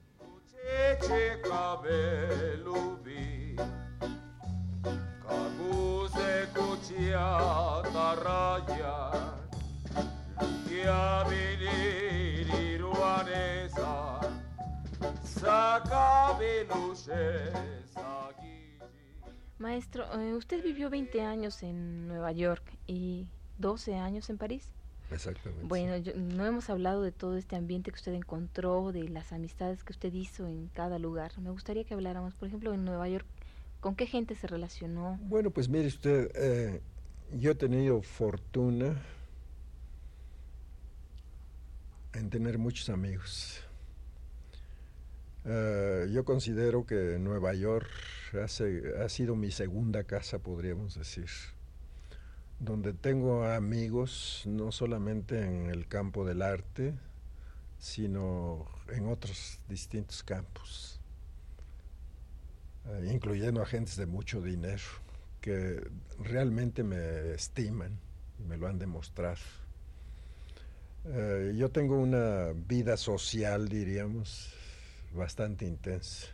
Maestro, 19.59 20.05
eh, 20.21 20.35
usted 20.35 20.63
vivió 20.63 20.91
20 20.91 21.23
años 21.23 21.63
en 21.63 22.09
Nueva 22.09 22.33
York 22.33 22.63
y 22.87 23.27
12 23.59 23.95
años 23.95 24.29
en 24.29 24.39
París. 24.39 24.71
Exactamente. 25.11 25.67
Bueno, 25.67 25.95
no 26.17 26.47
hemos 26.47 26.69
hablado 26.69 27.03
de 27.03 27.13
todo 27.13 27.37
este 27.37 27.57
ambiente 27.57 27.91
que 27.91 27.97
usted 27.97 28.13
encontró, 28.13 28.93
de 28.93 29.09
las 29.09 29.33
amistades 29.33 29.85
que 29.85 29.93
usted 29.93 30.13
hizo 30.13 30.47
en 30.47 30.69
cada 30.69 30.99
lugar. 30.99 31.33
Me 31.39 31.51
gustaría 31.51 31.85
que 31.85 31.95
habláramos, 31.95 32.35
por 32.35 32.49
ejemplo, 32.49 32.73
en 32.73 32.85
Nueva 32.85 33.09
York, 33.09 33.27
¿con 33.81 33.95
qué 33.95 34.07
gente 34.07 34.35
se 34.35 34.47
relacionó? 34.47 35.19
Bueno, 35.23 35.51
pues 35.51 35.69
mire 35.69 35.87
usted, 35.87 36.31
eh, 36.35 36.81
yo 37.39 37.53
he 37.53 37.55
tenido 37.55 38.03
fortuna 38.03 39.01
en 42.13 42.29
tener 42.29 42.59
muchos 42.59 42.91
amigos. 42.91 43.61
Eh, 45.45 46.09
yo 46.13 46.25
considero 46.25 46.87
que 46.87 47.19
Nueva 47.19 47.55
York 47.55 47.89
ha 48.35 49.09
sido 49.09 49.35
mi 49.35 49.51
segunda 49.51 50.05
casa, 50.05 50.39
podríamos 50.39 50.95
decir 50.95 51.27
donde 52.61 52.93
tengo 52.93 53.45
amigos 53.45 54.45
no 54.47 54.71
solamente 54.71 55.43
en 55.43 55.67
el 55.67 55.89
campo 55.89 56.25
del 56.25 56.43
arte, 56.43 56.95
sino 57.79 58.69
en 58.89 59.09
otros 59.09 59.59
distintos 59.69 60.23
campos, 60.23 61.01
eh, 62.87 63.11
incluyendo 63.13 63.61
agentes 63.61 63.97
de 63.97 64.07
mucho 64.07 64.41
dinero 64.41 64.83
que 65.43 65.87
realmente 66.19 66.83
me 66.83 67.35
estiman 67.35 67.99
me 68.49 68.57
lo 68.57 68.67
han 68.69 68.79
demostrado. 68.79 69.37
Eh, 71.05 71.53
yo 71.57 71.71
tengo 71.71 71.99
una 71.99 72.53
vida 72.55 72.97
social, 72.97 73.69
diríamos, 73.69 74.55
bastante 75.13 75.67
intensa. 75.67 76.29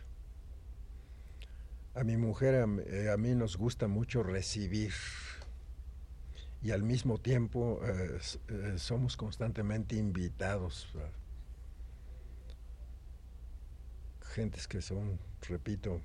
A 1.95 2.03
mi 2.03 2.17
mujer, 2.17 2.55
a 2.55 3.17
mí 3.17 3.35
nos 3.35 3.57
gusta 3.57 3.87
mucho 3.87 4.23
recibir 4.23 4.93
y 6.61 6.71
al 6.71 6.83
mismo 6.83 7.17
tiempo 7.17 7.81
eh, 7.83 8.19
eh, 8.49 8.73
somos 8.77 9.17
constantemente 9.17 9.95
invitados 9.95 10.87
a 10.95 11.09
gentes 14.33 14.67
que 14.67 14.81
son, 14.81 15.19
repito, 15.47 16.01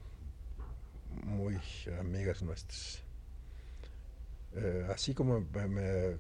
muy 1.25 1.59
amigas 1.99 2.43
nuestras. 2.43 3.03
Eh, 4.55 4.87
así 4.93 5.15
como 5.15 5.41
me 5.41 6.19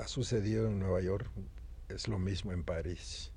ha 0.00 0.08
sucedido 0.08 0.68
en 0.68 0.78
Nueva 0.78 1.00
York, 1.00 1.28
es 1.88 2.08
lo 2.08 2.18
mismo 2.18 2.52
en 2.52 2.64
París. 2.64 3.32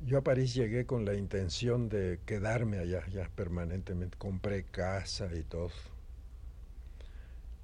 Yo 0.00 0.18
a 0.18 0.22
París 0.22 0.54
llegué 0.54 0.86
con 0.86 1.04
la 1.04 1.14
intención 1.14 1.88
de 1.88 2.20
quedarme 2.24 2.78
allá 2.78 3.06
ya 3.08 3.28
permanentemente. 3.34 4.16
Compré 4.16 4.64
casa 4.64 5.28
y 5.34 5.42
todo 5.42 5.70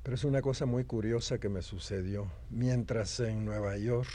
pero 0.04 0.16
es 0.16 0.24
una 0.24 0.42
cosa 0.42 0.66
muy 0.66 0.84
curiosa 0.84 1.38
que 1.38 1.48
me 1.48 1.62
sucedió. 1.62 2.30
Mientras 2.50 3.20
en 3.20 3.46
Nueva 3.46 3.78
York 3.78 4.10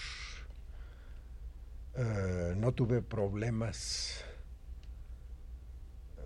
eh, 1.96 2.54
no 2.56 2.74
tuve 2.74 3.02
problemas 3.02 4.24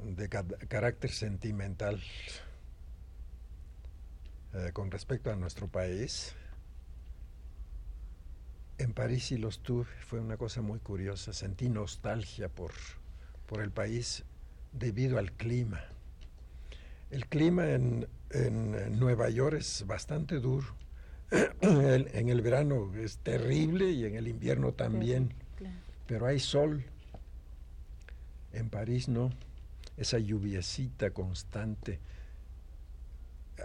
de 0.04 0.30
carácter 0.30 1.12
sentimental 1.12 2.02
eh, 4.54 4.72
con 4.72 4.92
respecto 4.92 5.32
a 5.32 5.36
nuestro 5.36 5.68
país, 5.68 6.36
en 8.78 8.94
París 8.94 9.26
sí 9.26 9.38
los 9.38 9.60
tuve. 9.60 9.88
Fue 10.06 10.20
una 10.20 10.38
cosa 10.38 10.62
muy 10.62 10.80
curiosa. 10.80 11.34
Sentí 11.34 11.70
nostalgia 11.70 12.50
por, 12.50 12.72
por 13.48 13.62
el 13.62 13.72
país 13.72 14.24
debido 14.72 15.18
al 15.18 15.32
clima. 15.32 15.82
El 17.10 17.28
clima 17.28 17.70
en, 17.72 18.08
Nueva 18.92 19.30
York 19.30 19.58
es 19.60 19.86
bastante 19.86 20.40
duro. 20.40 20.66
en 21.62 22.30
el 22.30 22.42
verano 22.42 22.92
es 22.96 23.18
terrible 23.20 23.92
y 23.92 24.06
en 24.06 24.16
el 24.16 24.28
invierno 24.28 24.74
también. 24.74 25.34
Pero 26.08 26.26
hay 26.26 26.40
sol. 26.40 26.84
En 28.52 28.70
París 28.70 29.08
no. 29.08 29.32
Esa 29.98 30.20
lluviecita 30.20 31.12
constante. 31.12 32.00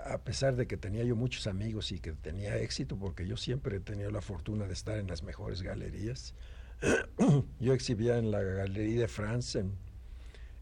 A 0.05 0.19
pesar 0.19 0.57
de 0.57 0.67
que 0.67 0.77
tenía 0.77 1.03
yo 1.05 1.17
muchos 1.17 1.47
amigos 1.47 1.93
y 1.93 1.99
que 1.99 2.13
tenía 2.13 2.59
éxito, 2.59 2.97
porque 2.97 3.27
yo 3.27 3.37
siempre 3.37 3.79
he 3.79 3.81
tenido 3.81 4.11
la 4.11 4.21
fortuna 4.21 4.67
de 4.67 4.75
estar 4.75 4.99
en 4.99 5.07
las 5.07 5.23
mejores 5.23 5.63
galerías. 5.63 6.35
yo 7.61 7.73
exhibía 7.73 8.19
en 8.19 8.31
la 8.31 8.41
Galería 8.41 9.01
de 9.01 9.09
France 9.09 9.59
en, 9.59 9.73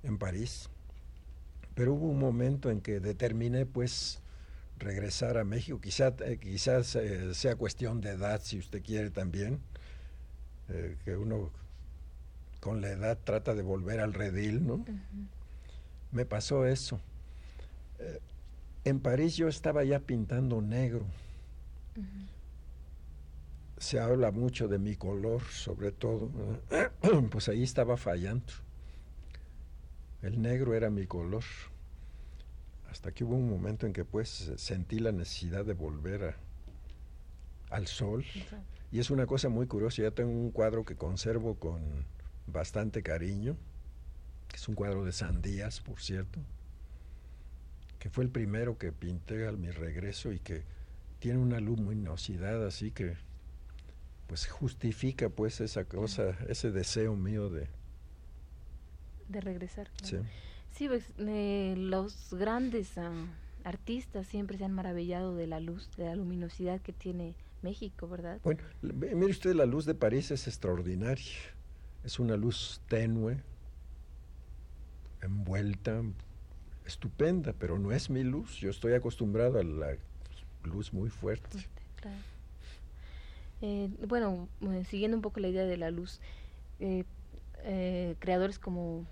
en 0.02 0.16
París 0.16 0.70
pero 1.76 1.92
hubo 1.92 2.06
un 2.08 2.18
momento 2.18 2.70
en 2.70 2.80
que 2.80 3.00
determiné 3.00 3.66
pues 3.66 4.20
regresar 4.78 5.36
a 5.36 5.44
México, 5.44 5.78
Quizá, 5.78 6.14
eh, 6.24 6.38
quizás 6.38 6.96
eh, 6.96 7.34
sea 7.34 7.54
cuestión 7.56 8.00
de 8.00 8.10
edad, 8.10 8.40
si 8.42 8.58
usted 8.58 8.82
quiere 8.82 9.10
también, 9.10 9.60
eh, 10.70 10.96
que 11.04 11.16
uno 11.16 11.50
con 12.60 12.80
la 12.80 12.88
edad 12.88 13.18
trata 13.22 13.54
de 13.54 13.62
volver 13.62 14.00
al 14.00 14.14
redil, 14.14 14.66
¿no? 14.66 14.84
Me 16.16 16.24
pasó 16.24 16.64
eso. 16.64 16.98
en 18.84 19.00
París 19.00 19.36
yo 19.36 19.48
estaba 19.48 19.84
ya 19.84 20.00
pintando 20.00 20.62
negro. 20.62 21.04
Se 23.76 24.00
habla 24.00 24.30
mucho 24.30 24.66
de 24.66 24.78
mi 24.78 24.96
color, 24.96 25.42
sobre 25.42 25.92
todo. 25.92 26.30
pues 27.30 27.50
ahí 27.50 27.62
estaba 27.62 27.98
fallando. 27.98 28.50
El 30.22 30.40
negro 30.40 30.72
era 30.72 30.88
mi 30.88 31.06
color. 31.06 31.44
Hasta 32.90 33.12
que 33.12 33.22
hubo 33.22 33.34
un 33.34 33.50
momento 33.50 33.84
en 33.84 33.92
que 33.92 34.06
pues 34.06 34.52
sentí 34.56 35.00
la 35.00 35.12
necesidad 35.12 35.66
de 35.66 35.74
volver 35.74 36.34
al 37.68 37.86
sol. 37.86 38.24
Y 38.90 39.00
es 39.00 39.10
una 39.10 39.26
cosa 39.26 39.50
muy 39.50 39.66
curiosa. 39.66 40.00
Ya 40.00 40.12
tengo 40.12 40.30
un 40.30 40.50
cuadro 40.50 40.82
que 40.82 40.96
conservo 40.96 41.56
con 41.56 42.06
bastante 42.46 43.02
cariño, 43.02 43.58
que 44.48 44.56
es 44.56 44.68
un 44.68 44.74
cuadro 44.74 45.04
de 45.04 45.12
sandías, 45.12 45.80
por 45.80 46.00
cierto, 46.00 46.40
que 47.98 48.10
fue 48.10 48.24
el 48.24 48.30
primero 48.30 48.78
que 48.78 48.92
pinté 48.92 49.46
al 49.46 49.58
mi 49.58 49.70
regreso 49.70 50.32
y 50.32 50.38
que 50.38 50.62
tiene 51.18 51.38
una 51.38 51.60
luminosidad 51.60 52.64
así 52.66 52.90
que 52.90 53.16
pues 54.26 54.46
justifica 54.48 55.28
pues 55.28 55.60
esa 55.60 55.84
cosa, 55.84 56.36
ese 56.48 56.70
deseo 56.70 57.14
mío 57.16 57.48
de, 57.48 57.68
de 59.28 59.40
regresar. 59.40 59.88
Sí. 60.02 60.18
Sí, 60.72 60.88
pues, 60.88 61.04
eh, 61.18 61.74
los 61.76 62.34
grandes 62.34 62.98
ah, 62.98 63.10
artistas 63.64 64.26
siempre 64.26 64.58
se 64.58 64.64
han 64.64 64.72
maravillado 64.72 65.34
de 65.34 65.46
la 65.46 65.58
luz, 65.60 65.88
de 65.96 66.04
la 66.04 66.16
luminosidad 66.16 66.80
que 66.80 66.92
tiene 66.92 67.34
México, 67.62 68.08
¿verdad? 68.08 68.40
Bueno, 68.44 68.62
mire 68.82 69.30
usted, 69.30 69.54
la 69.54 69.64
luz 69.64 69.86
de 69.86 69.94
París 69.94 70.30
es 70.30 70.46
extraordinaria. 70.46 71.32
Es 72.04 72.20
una 72.20 72.36
luz 72.36 72.80
tenue, 72.88 73.42
envuelta, 75.22 76.02
estupenda, 76.84 77.52
pero 77.58 77.78
no 77.78 77.92
es 77.92 78.10
mi 78.10 78.22
luz. 78.22 78.56
Yo 78.56 78.70
estoy 78.70 78.94
acostumbrado 78.94 79.58
a 79.58 79.64
la 79.64 79.96
luz 80.64 80.92
muy 80.92 81.10
fuerte. 81.10 81.66
Eh, 83.62 83.88
bueno, 84.06 84.48
eh, 84.60 84.84
siguiendo 84.84 85.16
un 85.16 85.22
poco 85.22 85.40
la 85.40 85.48
idea 85.48 85.64
de 85.64 85.76
la 85.76 85.90
luz, 85.90 86.20
creadores 88.20 88.58
como 88.58 89.06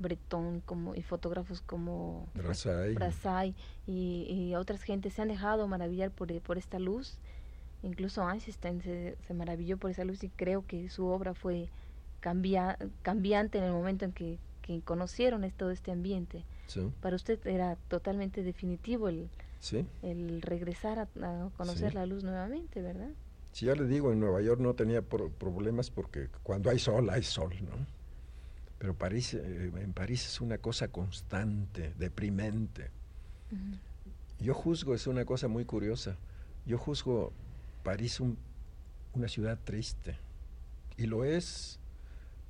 Bretón 0.00 0.60
como, 0.60 0.94
y 0.94 1.02
fotógrafos 1.02 1.60
como 1.60 2.26
Brassai, 2.34 3.54
y, 3.86 4.54
otras 4.54 4.82
gentes 4.82 5.14
se 5.14 5.22
han 5.22 5.28
dejado 5.28 5.68
maravillar 5.68 6.10
por, 6.10 6.40
por 6.40 6.58
esta 6.58 6.78
luz. 6.78 7.18
Incluso 7.82 8.28
Einstein 8.28 8.82
se, 8.82 9.16
se, 9.26 9.34
maravilló 9.34 9.76
por 9.78 9.90
esa 9.90 10.04
luz 10.04 10.22
y 10.22 10.28
creo 10.28 10.66
que 10.66 10.90
su 10.90 11.06
obra 11.06 11.34
fue 11.34 11.68
cambia, 12.20 12.78
cambiante 13.02 13.58
en 13.58 13.64
el 13.64 13.72
momento 13.72 14.04
en 14.04 14.12
que, 14.12 14.38
que 14.78 14.82
conocieron 14.82 15.50
todo 15.52 15.70
este 15.70 15.90
ambiente. 15.90 16.44
Para 17.00 17.16
usted 17.16 17.44
era 17.46 17.76
totalmente 17.88 18.44
definitivo 18.44 19.08
el, 19.08 19.28
el 20.02 20.42
regresar 20.42 21.00
a, 21.00 21.06
conocer 21.56 21.94
la 21.94 22.06
luz 22.06 22.22
nuevamente, 22.22 22.80
¿verdad? 22.80 23.10
Si 23.52 23.66
ya 23.66 23.74
le 23.74 23.86
digo, 23.86 24.12
en 24.12 24.20
Nueva 24.20 24.40
York 24.40 24.60
no 24.60 24.74
tenía 24.74 25.02
problemas 25.02 25.90
porque 25.90 26.28
cuando 26.44 26.70
hay 26.70 26.78
sol, 26.78 27.10
hay 27.10 27.24
sol, 27.24 27.52
¿no? 27.62 27.84
Pero 28.78 28.94
París, 28.94 29.34
eh, 29.34 29.72
en 29.74 29.92
París 29.92 30.24
es 30.24 30.40
una 30.40 30.58
cosa 30.58 30.86
constante, 30.88 31.92
deprimente. 31.98 32.90
Yo 34.38 34.54
juzgo, 34.54 34.94
es 34.94 35.08
una 35.08 35.24
cosa 35.24 35.48
muy 35.48 35.64
curiosa, 35.64 36.16
yo 36.64 36.78
juzgo 36.78 37.32
París 37.82 38.20
una 38.20 39.26
ciudad 39.26 39.58
triste. 39.64 40.16
Y 40.96 41.06
lo 41.06 41.24
es. 41.24 41.79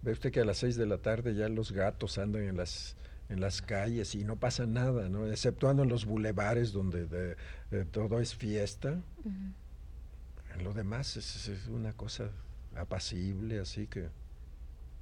Ve 0.03 0.13
usted 0.13 0.33
que 0.33 0.41
a 0.41 0.45
las 0.45 0.59
seis 0.59 0.77
de 0.77 0.87
la 0.87 0.99
tarde 0.99 1.35
ya 1.35 1.49
los 1.49 1.73
gatos 1.73 2.19
andan 2.19 2.43
en 2.45 2.57
las, 2.57 2.97
en 3.29 3.41
las 3.41 3.61
calles 3.61 4.15
y 4.15 4.25
no 4.25 4.37
pasa 4.37 4.67
nada, 4.67 5.09
¿no? 5.09 5.27
exceptuando 5.27 5.83
en 5.83 5.89
los 5.89 6.07
bulevares 6.07 6.73
donde 6.73 7.37
todo 7.91 8.21
es 8.21 8.35
fiesta. 8.35 9.01
En 9.25 10.65
lo 10.65 10.73
demás 10.73 11.17
es 11.17 11.69
una 11.69 11.93
cosa 11.93 12.31
apacible, 12.75 13.61
así 13.61 13.87
que 13.87 14.09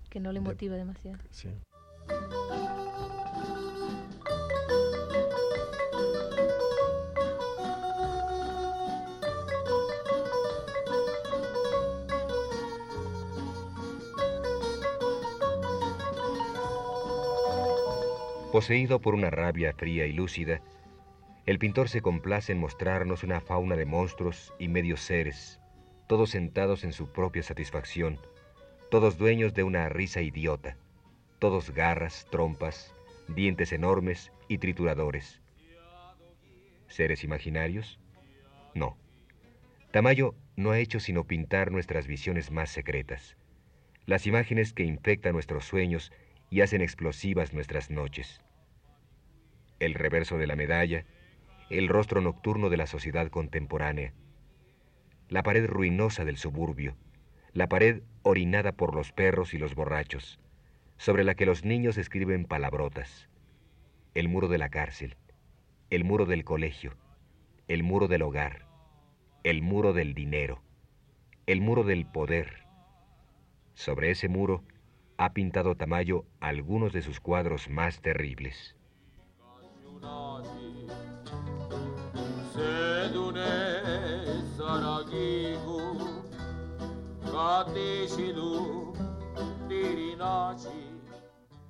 que 0.08 0.20
no 0.20 0.32
le 0.32 0.40
motiva 0.40 0.76
demasiado. 0.76 1.18
Sí. 1.30 1.50
Poseído 18.58 19.00
por 19.00 19.14
una 19.14 19.30
rabia 19.30 19.72
fría 19.72 20.06
y 20.06 20.12
lúcida, 20.12 20.60
el 21.46 21.60
pintor 21.60 21.88
se 21.88 22.02
complace 22.02 22.50
en 22.50 22.58
mostrarnos 22.58 23.22
una 23.22 23.40
fauna 23.40 23.76
de 23.76 23.86
monstruos 23.86 24.52
y 24.58 24.66
medios 24.66 25.00
seres, 25.00 25.60
todos 26.08 26.30
sentados 26.30 26.82
en 26.82 26.92
su 26.92 27.12
propia 27.12 27.44
satisfacción, 27.44 28.18
todos 28.90 29.16
dueños 29.16 29.54
de 29.54 29.62
una 29.62 29.88
risa 29.88 30.22
idiota, 30.22 30.76
todos 31.38 31.70
garras, 31.70 32.26
trompas, 32.32 32.92
dientes 33.28 33.70
enormes 33.72 34.32
y 34.48 34.58
trituradores. 34.58 35.40
¿Seres 36.88 37.22
imaginarios? 37.22 38.00
No. 38.74 38.98
Tamayo 39.92 40.34
no 40.56 40.72
ha 40.72 40.80
hecho 40.80 40.98
sino 40.98 41.22
pintar 41.22 41.70
nuestras 41.70 42.08
visiones 42.08 42.50
más 42.50 42.70
secretas, 42.70 43.36
las 44.04 44.26
imágenes 44.26 44.72
que 44.72 44.82
infectan 44.82 45.34
nuestros 45.34 45.64
sueños 45.64 46.10
y 46.50 46.62
hacen 46.62 46.80
explosivas 46.80 47.52
nuestras 47.52 47.88
noches. 47.88 48.42
El 49.80 49.94
reverso 49.94 50.38
de 50.38 50.46
la 50.46 50.56
medalla, 50.56 51.04
el 51.70 51.88
rostro 51.88 52.20
nocturno 52.20 52.70
de 52.70 52.76
la 52.76 52.86
sociedad 52.86 53.28
contemporánea, 53.28 54.12
la 55.28 55.42
pared 55.42 55.66
ruinosa 55.66 56.24
del 56.24 56.38
suburbio, 56.38 56.96
la 57.52 57.68
pared 57.68 58.02
orinada 58.22 58.72
por 58.72 58.94
los 58.94 59.12
perros 59.12 59.52
y 59.54 59.58
los 59.58 59.74
borrachos, 59.74 60.40
sobre 60.96 61.24
la 61.24 61.34
que 61.34 61.46
los 61.46 61.64
niños 61.64 61.98
escriben 61.98 62.44
palabrotas, 62.44 63.28
el 64.14 64.28
muro 64.28 64.48
de 64.48 64.58
la 64.58 64.70
cárcel, 64.70 65.16
el 65.90 66.04
muro 66.04 66.26
del 66.26 66.44
colegio, 66.44 66.96
el 67.68 67.82
muro 67.82 68.08
del 68.08 68.22
hogar, 68.22 68.66
el 69.44 69.62
muro 69.62 69.92
del 69.92 70.14
dinero, 70.14 70.62
el 71.46 71.60
muro 71.60 71.84
del 71.84 72.06
poder. 72.06 72.64
Sobre 73.74 74.10
ese 74.10 74.28
muro 74.28 74.64
ha 75.18 75.34
pintado 75.34 75.76
Tamayo 75.76 76.24
algunos 76.40 76.92
de 76.92 77.02
sus 77.02 77.20
cuadros 77.20 77.68
más 77.68 78.00
terribles. 78.00 78.77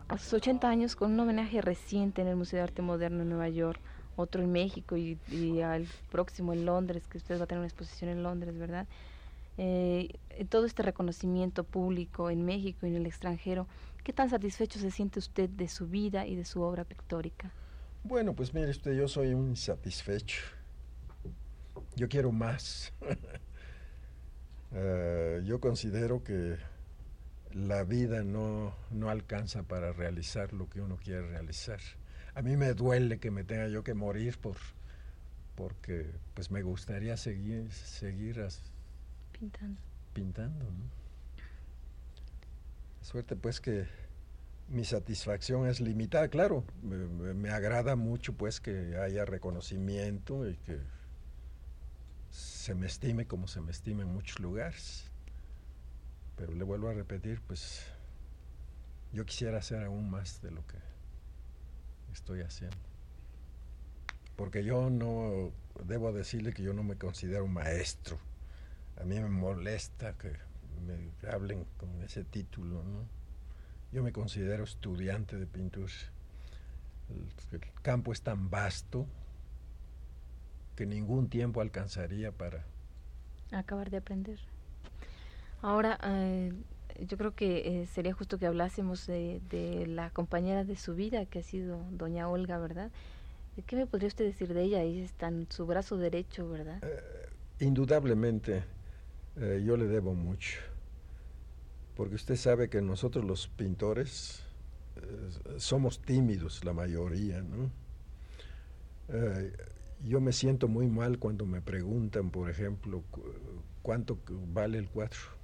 A 0.08 0.16
sus 0.18 0.32
80 0.32 0.68
años, 0.68 0.96
con 0.96 1.12
un 1.12 1.20
homenaje 1.20 1.60
reciente 1.60 2.22
en 2.22 2.28
el 2.28 2.36
Museo 2.36 2.58
de 2.58 2.62
Arte 2.62 2.82
Moderno 2.82 3.22
en 3.22 3.28
Nueva 3.28 3.48
York, 3.48 3.80
otro 4.16 4.42
en 4.42 4.50
México 4.50 4.96
y, 4.96 5.18
al 5.60 5.86
próximo 6.10 6.52
en 6.52 6.64
Londres, 6.64 7.06
que 7.06 7.18
usted 7.18 7.38
va 7.38 7.44
a 7.44 7.46
tener 7.46 7.60
una 7.60 7.68
exposición 7.68 8.10
en 8.10 8.22
Londres, 8.22 8.58
¿verdad? 8.58 8.86
Eh, 9.58 10.14
todo 10.48 10.64
este 10.64 10.82
reconocimiento 10.82 11.64
público 11.64 12.30
en 12.30 12.44
México 12.44 12.86
y 12.86 12.90
en 12.90 12.96
el 12.96 13.06
extranjero, 13.06 13.66
¿qué 14.04 14.12
tan 14.12 14.30
satisfecho 14.30 14.78
se 14.78 14.90
siente 14.90 15.18
usted 15.18 15.50
de 15.50 15.68
su 15.68 15.86
vida 15.86 16.26
y 16.26 16.36
de 16.36 16.44
su 16.44 16.62
obra 16.62 16.84
pictórica? 16.84 17.52
Bueno, 18.08 18.34
pues 18.34 18.54
mire 18.54 18.70
usted, 18.70 18.96
yo 18.96 19.06
soy 19.06 19.34
un 19.34 19.50
insatisfecho. 19.50 20.40
Yo 21.94 22.08
quiero 22.08 22.32
más. 22.32 22.92
Eh, 24.70 25.40
yo 25.46 25.60
considero 25.60 26.22
que 26.22 26.58
la 27.54 27.84
vida 27.84 28.22
no, 28.22 28.74
no 28.90 29.08
alcanza 29.08 29.62
para 29.62 29.92
realizar 29.92 30.52
lo 30.52 30.68
que 30.68 30.82
uno 30.82 30.98
quiere 30.98 31.26
realizar. 31.26 31.80
A 32.34 32.42
mí 32.42 32.54
me 32.54 32.74
duele 32.74 33.18
que 33.18 33.30
me 33.30 33.44
tenga 33.44 33.68
yo 33.68 33.82
que 33.82 33.94
morir 33.94 34.36
por 34.36 34.56
porque 35.56 36.10
pues 36.34 36.50
me 36.50 36.60
gustaría 36.60 37.16
seguir 37.16 37.72
seguir 37.72 38.46
pintando. 39.32 39.80
Pintando, 40.12 40.66
Suerte 43.00 43.36
pues 43.36 43.62
que 43.62 43.86
mi 44.68 44.84
satisfacción 44.84 45.66
es 45.66 45.80
limitada, 45.80 46.28
claro, 46.28 46.64
me, 46.82 47.50
agrada 47.50 47.96
mucho 47.96 48.34
pues 48.34 48.60
que 48.60 48.96
haya 48.98 49.24
reconocimiento 49.24 50.48
y 50.48 50.56
que 50.56 50.78
se 52.30 52.74
me 52.74 52.86
estime 52.86 53.26
como 53.26 53.48
se 53.48 53.62
me 53.62 53.70
estime 53.70 54.02
en 54.02 54.12
muchos 54.12 54.40
lugares. 54.40 55.10
Pero 56.36 56.52
le 56.52 56.64
vuelvo 56.64 56.88
a 56.88 56.92
repetir, 56.92 57.40
pues 57.40 57.82
yo 59.12 59.24
quisiera 59.24 59.58
hacer 59.58 59.82
aún 59.82 60.10
más 60.10 60.42
de 60.42 60.50
lo 60.50 60.64
que 60.66 60.76
estoy 62.12 62.42
haciendo. 62.42 62.76
Porque 64.36 64.62
yo 64.62 64.90
no, 64.90 65.50
debo 65.84 66.12
decirle 66.12 66.52
que 66.52 66.62
yo 66.62 66.74
no 66.74 66.84
me 66.84 66.96
considero 66.96 67.46
maestro. 67.46 68.18
A 69.00 69.04
mí 69.04 69.18
me 69.18 69.28
molesta 69.28 70.16
que 70.18 70.32
me 70.86 71.28
hablen 71.28 71.64
con 71.78 72.02
ese 72.02 72.22
título, 72.22 72.84
¿no? 72.84 73.17
Yo 73.92 74.02
me 74.02 74.12
considero 74.12 74.64
estudiante 74.64 75.36
de 75.36 75.46
pintura. 75.46 75.92
El, 77.08 77.60
campo 77.82 78.12
es 78.12 78.20
tan 78.20 78.50
vasto 78.50 79.06
que 80.76 80.84
ningún 80.84 81.28
tiempo 81.28 81.60
alcanzaría 81.60 82.30
para... 82.32 82.64
Acabar 83.50 83.88
de 83.90 83.96
aprender. 83.96 84.38
Ahora, 85.62 85.98
eh, 86.04 86.52
yo 87.08 87.16
creo 87.16 87.34
que 87.34 87.82
eh, 87.82 87.86
sería 87.86 88.12
justo 88.12 88.38
que 88.38 88.46
hablásemos 88.46 89.06
de, 89.06 89.86
la 89.88 90.10
compañera 90.10 90.64
de 90.64 90.76
su 90.76 90.94
vida, 90.94 91.24
que 91.24 91.38
ha 91.38 91.42
sido 91.42 91.80
doña 91.90 92.28
Olga, 92.28 92.58
¿verdad? 92.58 92.90
¿Qué 93.66 93.74
me 93.74 93.86
podría 93.86 94.08
usted 94.08 94.26
decir 94.26 94.52
de 94.52 94.62
ella? 94.62 94.80
Ahí 94.80 95.00
está 95.00 95.28
en 95.28 95.50
su 95.50 95.66
brazo 95.66 95.96
derecho, 95.96 96.48
¿verdad? 96.48 96.78
Eh, 96.82 97.64
indudablemente, 97.64 98.62
yo 99.36 99.76
le 99.76 99.86
debo 99.86 100.14
mucho, 100.14 100.60
porque 101.98 102.14
usted 102.14 102.36
sabe 102.36 102.70
que 102.70 102.80
nosotros 102.80 103.26
los 103.26 103.48
pintores 103.48 104.42
somos 105.58 106.00
tímidos, 106.00 106.64
la 106.64 106.72
mayoría, 106.72 107.42
¿no? 107.42 107.70
yo 110.04 110.20
me 110.20 110.32
siento 110.32 110.68
muy 110.68 110.86
mal 110.86 111.18
cuando 111.18 111.44
me 111.44 111.60
preguntan, 111.60 112.30
por 112.30 112.48
ejemplo, 112.48 113.02
cuánto 113.82 114.18
vale 114.52 114.78
el 114.78 114.88
cuadro 114.88 115.38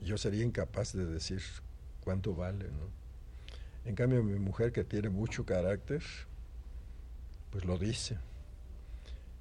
yo 0.00 0.16
sería 0.18 0.44
incapaz 0.44 0.92
de 0.92 1.04
decir 1.04 1.42
cuánto 2.02 2.34
vale, 2.34 2.64
¿no? 2.66 2.98
En 3.84 3.94
cambio, 3.94 4.22
mi 4.22 4.38
mujer, 4.38 4.72
que 4.72 4.84
tiene 4.84 5.08
mucho 5.08 5.46
carácter, 5.46 6.02
pues 7.50 7.64
lo 7.64 7.78
dice. 7.78 8.18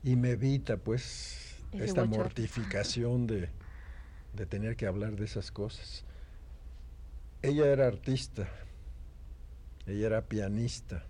Y 0.04 0.16
me 0.16 0.32
evita, 0.32 0.78
pues, 0.78 1.56
esta 1.74 2.06
mortificación 2.06 3.28
de, 3.28 3.50
de 4.38 4.46
tener 4.46 4.78
que 4.78 4.88
hablar 4.88 5.18
de 5.18 5.26
esas 5.26 5.52
cosas. 5.52 6.06
Ella 7.42 7.66
era 7.66 7.88
artista, 7.88 8.48
ella 9.86 10.08
era 10.08 10.22
pianista 10.22 11.04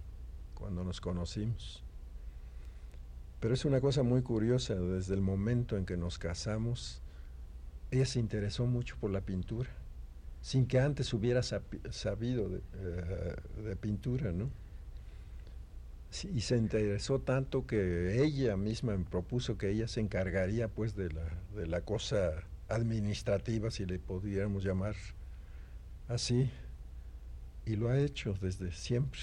cuando 0.56 0.84
nos 0.84 1.00
conocimos. 1.00 1.84
Pero 3.40 3.54
es 3.54 3.66
una 3.66 3.82
cosa 3.82 4.02
muy 4.02 4.24
curiosa, 4.24 4.74
desde 4.74 5.14
el 5.14 5.22
momento 5.22 5.78
en 5.78 5.86
que 5.86 5.98
nos 5.98 6.18
casamos, 6.18 7.02
ella 7.92 8.06
se 8.06 8.20
interesó 8.20 8.66
mucho 8.66 8.96
por 9.00 9.12
la 9.12 9.22
pintura, 9.22 9.70
sin 10.42 10.66
que 10.66 10.80
antes 10.80 11.14
hubiera 11.14 11.44
sabido 11.44 12.50
eh, 12.74 13.36
de, 13.64 13.76
pintura, 13.76 14.32
¿no? 14.32 14.50
y 16.34 16.42
se 16.42 16.58
interesó 16.58 17.20
tanto 17.20 17.68
que 17.68 18.24
ella 18.24 18.56
misma 18.56 18.96
me 18.98 19.04
propuso 19.04 19.58
que 19.58 19.70
ella 19.70 19.88
se 19.88 20.00
encargaría 20.00 20.70
pues 20.70 20.96
de 20.96 21.12
la, 21.12 21.26
de 21.54 21.68
la 21.68 21.82
cosa 21.82 22.46
administrativa, 22.70 23.72
si 23.72 23.86
le 23.86 24.00
pudiéramos 24.00 24.64
llamar 24.64 24.96
así, 26.08 26.50
y 27.66 27.76
lo 27.76 27.90
ha 27.90 28.00
hecho 28.00 28.34
desde 28.42 28.72
siempre. 28.72 29.22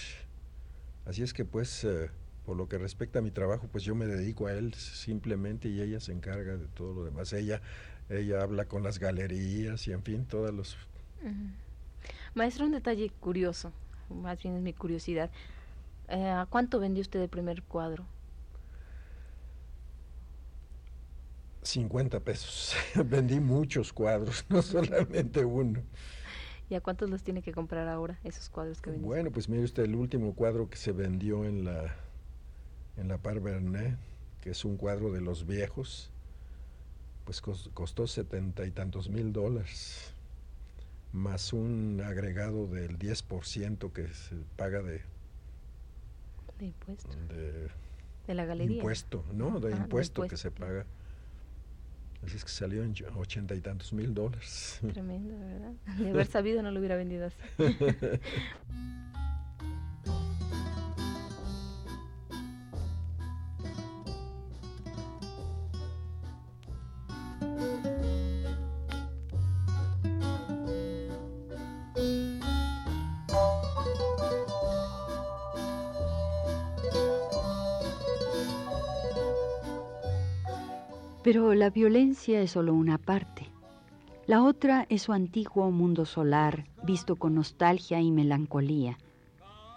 Así 1.07 1.23
es 1.23 1.33
que 1.33 1.45
pues, 1.45 1.85
eh, 1.85 2.11
por 2.47 2.57
lo 2.57 2.69
que 2.69 2.79
respecta 2.79 3.19
a 3.19 3.23
mi 3.23 3.31
trabajo, 3.31 3.69
pues 3.71 3.85
yo 3.85 3.95
me 3.95 4.07
dedico 4.07 4.47
a 4.47 4.53
él 4.53 4.75
simplemente 4.75 5.69
y 5.69 5.81
ella 5.81 6.01
se 6.01 6.13
encarga 6.13 6.57
de 6.57 6.67
todo 6.69 6.95
lo 6.95 7.05
demás. 7.05 7.33
Ella 7.33 7.61
ella 8.11 8.43
habla 8.43 8.67
con 8.67 8.83
las 8.83 8.99
galerías 8.99 9.87
y 9.89 9.93
en 9.93 10.03
fin, 10.03 10.27
todos 10.27 10.53
los... 10.53 10.77
Maestro, 12.35 12.67
un 12.67 12.73
detalle 12.73 13.11
curioso, 13.21 13.73
más 14.11 14.43
bien 14.43 14.57
es 14.57 14.63
mi 14.63 14.75
curiosidad. 14.75 15.31
Eh, 16.09 16.45
¿Cuánto 16.51 16.81
vendió 16.81 17.01
usted 17.01 17.23
el 17.23 17.29
primer 17.29 17.63
cuadro? 17.63 18.05
50 21.65 22.21
pesos. 22.21 22.75
Vendí 23.05 23.41
muchos 23.41 23.93
cuadros, 23.93 24.45
no 24.49 24.63
solamente 24.63 25.45
uno. 25.45 25.83
¿Y 26.71 26.77
a 26.77 26.81
cuántos 26.81 27.11
los 27.11 27.23
tiene 27.23 27.43
que 27.43 27.53
comprar 27.53 27.89
ahora 27.89 28.19
esos 28.25 28.49
cuadros 28.49 28.81
que 28.81 28.91
vendió? 28.91 29.07
Bueno, 29.07 29.31
pues 29.31 29.49
mire 29.49 29.65
usted 29.65 29.85
el 29.85 29.95
último 29.95 30.35
cuadro 30.35 30.71
que 30.71 30.77
se 30.77 30.93
vendió 30.93 31.45
en 31.45 31.65
la 31.65 31.95
en 32.97 33.09
la 33.09 33.19
Par 33.19 33.41
Bernet, 33.41 33.97
que 34.41 34.51
es 34.51 34.65
un 34.65 34.77
cuadro 34.77 35.11
de 35.13 35.21
los 35.21 35.47
viejos, 35.47 36.11
pues 37.25 37.41
costó 37.41 38.07
setenta 38.07 38.67
y 38.67 38.71
tantos 38.71 39.09
mil 39.09 39.33
dólares, 39.33 40.13
más 41.13 41.53
un 41.53 42.03
agregado 42.05 42.67
del 42.67 42.99
10% 42.99 43.93
que 43.93 44.09
se 44.09 44.37
paga 44.57 44.83
de... 44.83 45.03
De 46.59 46.67
impuesto. 46.67 47.09
De, 48.27 48.35
la 48.35 48.45
galería. 48.45 48.77
Impuesto, 48.77 49.25
¿no? 49.33 49.59
De, 49.61 49.73
impuesto, 49.73 50.27
que 50.29 50.37
se 50.37 50.51
paga. 50.51 50.87
Así 52.25 52.37
es 52.37 52.45
que 52.45 52.51
salió 52.51 52.83
en 52.83 52.95
ochenta 53.17 53.55
y 53.55 53.61
tantos 53.61 53.93
mil 53.93 54.15
dólares. 54.15 54.81
Tremendo, 54.93 55.39
¿verdad? 55.39 55.73
De 55.99 56.11
haber 56.11 56.27
sabido 56.27 56.63
no 56.63 56.71
lo 56.71 56.79
hubiera 56.79 56.97
vendido 56.97 57.27
así. 57.27 57.37
Pero 81.25 81.55
la 81.55 81.71
violencia 81.71 82.43
es 82.43 82.51
solo 82.51 82.75
una 82.75 82.99
parte. 82.99 83.47
La 84.27 84.43
otra 84.43 84.85
es 84.91 85.01
su 85.01 85.15
antiguo 85.15 85.71
mundo 85.71 86.05
solar, 86.05 86.67
visto 86.85 87.17
con 87.17 87.35
nostalgia 87.35 87.99
y 88.03 88.11
melancolía. 88.11 88.99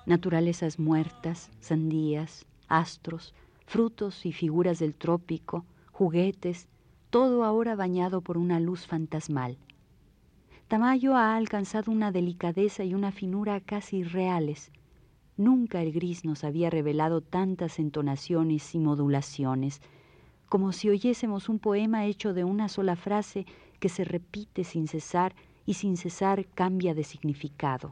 Naturalezas 0.05 0.77
muertas, 0.77 1.49
sandías, 1.61 2.45
astros, 2.67 3.33
frutos 3.65 4.25
y 4.25 4.33
figuras 4.33 4.79
del 4.79 4.93
trópico, 4.93 5.63
juguetes, 5.93 6.67
todo 7.09 7.45
ahora 7.45 7.77
bañado 7.77 8.19
por 8.19 8.37
una 8.37 8.59
luz 8.59 8.85
fantasmal. 8.85 9.57
Tamayo 10.67 11.15
ha 11.15 11.37
alcanzado 11.37 11.93
una 11.93 12.11
delicadeza 12.11 12.83
y 12.83 12.93
una 12.93 13.13
finura 13.13 13.61
casi 13.61 14.03
reales. 14.03 14.69
Nunca 15.37 15.81
el 15.81 15.93
gris 15.93 16.25
nos 16.25 16.43
había 16.43 16.69
revelado 16.69 17.21
tantas 17.21 17.79
entonaciones 17.79 18.75
y 18.75 18.79
modulaciones, 18.79 19.81
como 20.49 20.71
si 20.71 20.89
oyésemos 20.89 21.49
un 21.49 21.59
poema 21.59 22.05
hecho 22.05 22.33
de 22.33 22.43
una 22.43 22.69
sola 22.69 22.95
frase 22.95 23.45
que 23.79 23.89
se 23.89 24.03
repite 24.03 24.63
sin 24.63 24.87
cesar 24.87 25.35
y 25.65 25.75
sin 25.75 25.97
cesar 25.97 26.45
cambia 26.55 26.93
de 26.93 27.03
significado. 27.03 27.91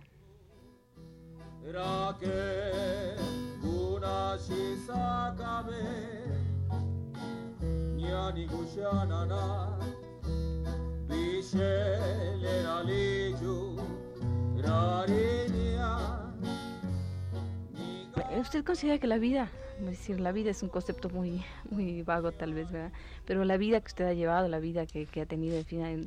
¿Usted 18.40 18.64
considera 18.64 19.00
que 19.00 19.08
la 19.08 19.18
vida, 19.18 19.50
decir, 19.80 20.20
la 20.20 20.32
vida 20.32 20.52
es 20.52 20.64
un 20.64 20.70
concepto 20.70 21.10
muy, 21.10 21.44
muy 21.70 22.02
vago 22.02 22.32
tal 22.32 22.54
vez, 22.54 22.72
¿verdad? 22.72 22.92
Pero 23.26 23.44
la 23.46 23.58
vida 23.58 23.80
que 23.82 23.88
usted 23.88 24.06
ha 24.06 24.14
llevado, 24.14 24.48
la 24.48 24.60
vida 24.60 24.86
que, 24.86 25.08
ha 25.22 25.26
tenido 25.26 25.62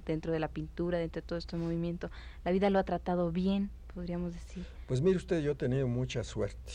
dentro 0.06 0.32
de 0.32 0.38
la 0.38 0.48
pintura, 0.48 0.98
dentro 0.98 1.20
de 1.20 1.26
todo 1.26 1.38
este 1.38 1.56
movimiento, 1.56 2.10
la 2.44 2.50
vida 2.50 2.70
lo 2.70 2.78
ha 2.78 2.84
tratado 2.84 3.30
bien, 3.30 3.70
podríamos 3.94 4.32
decir. 4.32 4.64
Pues 4.86 5.00
mire 5.00 5.16
usted, 5.16 5.40
yo 5.40 5.52
he 5.52 5.54
tenido 5.54 5.86
mucha 5.86 6.24
suerte. 6.24 6.72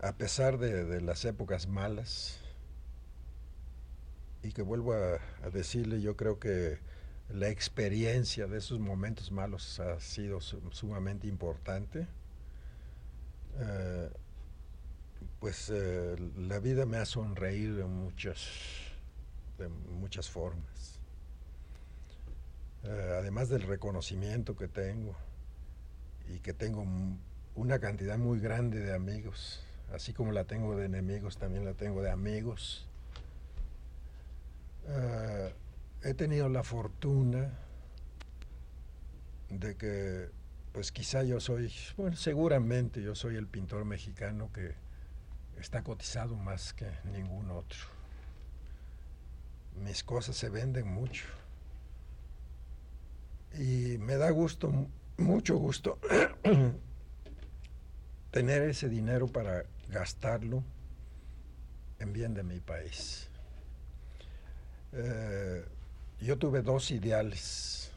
A 0.00 0.12
pesar 0.12 0.58
de, 0.58 1.00
las 1.00 1.24
épocas 1.24 1.66
malas, 1.68 2.40
y 4.42 4.52
que 4.52 4.62
vuelvo 4.62 4.92
a, 4.92 5.18
decirle, 5.50 6.00
yo 6.02 6.16
creo 6.16 6.38
que 6.38 6.78
la 7.30 7.48
experiencia 7.48 8.46
de 8.46 8.58
esos 8.58 8.80
momentos 8.80 9.32
malos 9.32 9.80
ha 9.80 9.98
sido 10.00 10.40
sumamente 10.40 11.26
importante. 11.26 12.06
Eh, 13.56 14.10
pues 15.44 15.70
eh, 15.70 16.16
la 16.38 16.58
vida 16.58 16.86
me 16.86 16.96
ha 16.96 17.04
sonreído 17.04 17.76
de 17.76 17.84
muchas, 17.84 18.48
muchas 19.90 20.30
formas. 20.30 20.98
Eh, 22.84 23.16
además 23.18 23.50
del 23.50 23.60
reconocimiento 23.60 24.56
que 24.56 24.68
tengo 24.68 25.14
y 26.34 26.38
que 26.38 26.54
tengo 26.54 26.86
una 27.56 27.78
cantidad 27.78 28.16
muy 28.16 28.40
grande 28.40 28.80
de 28.80 28.94
amigos, 28.94 29.62
así 29.92 30.14
como 30.14 30.32
la 30.32 30.44
tengo 30.44 30.76
de 30.76 30.86
enemigos, 30.86 31.36
también 31.36 31.66
la 31.66 31.74
tengo 31.74 32.00
de 32.00 32.10
amigos. 32.10 32.86
he 36.04 36.14
tenido 36.14 36.48
la 36.48 36.62
fortuna 36.62 37.52
de 39.50 39.76
que 39.76 40.30
pues 40.72 40.90
quizá 40.90 41.22
yo 41.22 41.38
soy, 41.38 41.70
bueno, 41.98 42.16
seguramente 42.16 43.02
yo 43.02 43.14
soy 43.14 43.36
el 43.36 43.46
pintor 43.46 43.84
mexicano 43.84 44.50
que 44.50 44.83
está 45.58 45.82
cotizado 45.82 46.36
más 46.36 46.72
que 46.72 46.86
ningún 47.04 47.50
otro. 47.50 47.78
Mis 49.82 50.04
cosas 50.04 50.36
se 50.36 50.48
venden 50.48 50.86
mucho. 50.86 51.26
Y 53.58 53.98
me 53.98 54.16
da 54.16 54.30
gusto, 54.30 54.72
mucho 55.16 55.56
gusto, 55.56 55.98
tener 58.30 58.62
ese 58.62 58.88
dinero 58.88 59.28
para 59.28 59.64
gastarlo 59.88 60.64
en 62.00 62.12
bien 62.12 62.34
de 62.34 62.42
mi 62.42 62.60
país. 62.60 63.28
Eh, 64.92 65.64
yo 66.20 66.38
tuve 66.38 66.62
dos 66.62 66.90
ideales 66.90 67.92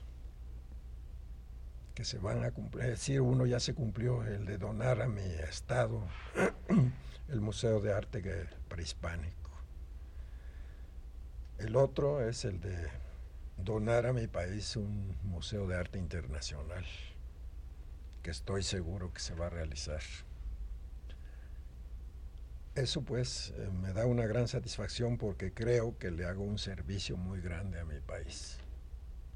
que 1.95 2.05
se 2.05 2.19
van 2.19 2.43
a 2.43 2.51
cumplir. 2.51 2.83
Es 2.85 2.89
decir, 2.91 3.21
uno 3.21 3.47
ya 3.47 3.59
se 3.59 3.73
cumplió, 3.73 4.23
el 4.23 4.45
de 4.45 4.59
donar 4.59 5.01
a 5.01 5.07
mi 5.07 5.23
estado 5.49 6.03
el 7.29 7.41
Museo 7.41 7.81
de 7.81 7.93
Arte 7.93 8.47
Prehispánico. 8.69 9.51
El 11.57 11.75
otro 11.75 12.21
es 12.21 12.45
el 12.45 12.59
de 12.61 12.89
donar 13.57 14.05
a 14.05 14.13
mi 14.13 14.27
país 14.27 14.75
un 14.75 15.15
Museo 15.23 15.67
de 15.67 15.75
Arte 15.75 15.99
Internacional, 15.99 16.85
que 18.23 18.31
estoy 18.31 18.63
seguro 18.63 19.11
que 19.13 19.19
se 19.19 19.33
va 19.33 19.47
a 19.47 19.49
realizar. 19.49 20.01
Eso 22.75 23.01
pues 23.01 23.53
eh, 23.57 23.69
me 23.81 23.91
da 23.91 24.05
una 24.05 24.27
gran 24.27 24.47
satisfacción 24.47 25.17
porque 25.17 25.51
creo 25.51 25.97
que 25.97 26.11
le 26.11 26.25
hago 26.25 26.43
un 26.43 26.59
servicio 26.59 27.17
muy 27.17 27.41
grande 27.41 27.79
a 27.79 27.85
mi 27.85 27.99
país 27.99 28.59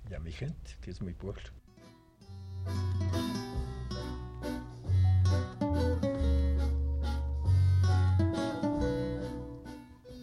y 0.10 0.14
a 0.14 0.20
mi 0.20 0.32
gente, 0.32 0.78
que 0.80 0.92
es 0.92 1.02
mi 1.02 1.14
pueblo. 1.14 1.50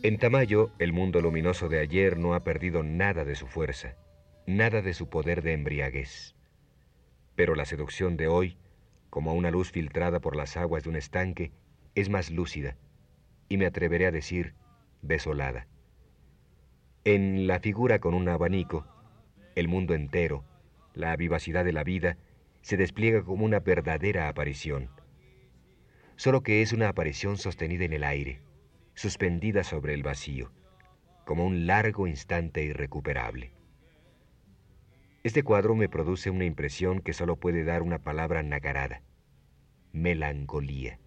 En 0.08 0.16
Tamayo, 0.16 0.70
el 0.78 0.94
mundo 0.94 1.20
luminoso 1.20 1.68
de 1.68 1.80
ayer 1.80 2.16
no 2.16 2.32
ha 2.32 2.40
perdido 2.40 2.82
nada 2.82 3.26
de 3.26 3.34
su 3.34 3.46
fuerza, 3.46 3.94
nada 4.46 4.80
de 4.80 4.94
su 4.94 5.10
poder 5.10 5.42
de 5.42 5.52
embriaguez. 5.52 6.34
Pero 7.34 7.54
la 7.54 7.66
seducción 7.66 8.16
de 8.16 8.26
hoy, 8.26 8.56
como 9.10 9.34
una 9.34 9.50
luz 9.50 9.70
filtrada 9.70 10.18
por 10.18 10.34
las 10.34 10.56
aguas 10.56 10.84
de 10.84 10.88
un 10.88 10.96
estanque, 10.96 11.52
es 11.94 12.08
más 12.08 12.30
lúcida, 12.30 12.78
y 13.50 13.58
me 13.58 13.66
atreveré 13.66 14.06
a 14.06 14.10
decir 14.10 14.54
desolada. 15.02 15.66
En 17.04 17.46
la 17.46 17.60
figura 17.60 17.98
con 17.98 18.14
un 18.14 18.30
abanico, 18.30 18.86
el 19.56 19.68
mundo 19.68 19.92
entero, 19.92 20.42
la 20.94 21.14
vivacidad 21.16 21.66
de 21.66 21.74
la 21.74 21.84
vida, 21.84 22.16
se 22.62 22.78
despliega 22.78 23.22
como 23.24 23.44
una 23.44 23.60
verdadera 23.60 24.28
aparición, 24.28 24.88
solo 26.16 26.42
que 26.42 26.62
es 26.62 26.72
una 26.72 26.88
aparición 26.88 27.36
sostenida 27.36 27.84
en 27.84 27.92
el 27.92 28.04
aire, 28.04 28.47
suspendida 28.98 29.62
sobre 29.62 29.94
el 29.94 30.02
vacío, 30.02 30.50
como 31.24 31.46
un 31.46 31.68
largo 31.68 32.08
instante 32.08 32.64
irrecuperable. 32.64 33.52
Este 35.22 35.44
cuadro 35.44 35.76
me 35.76 35.88
produce 35.88 36.30
una 36.30 36.44
impresión 36.44 37.00
que 37.00 37.12
solo 37.12 37.36
puede 37.36 37.62
dar 37.62 37.82
una 37.82 38.00
palabra 38.00 38.42
nagarada, 38.42 39.02
melancolía. 39.92 40.98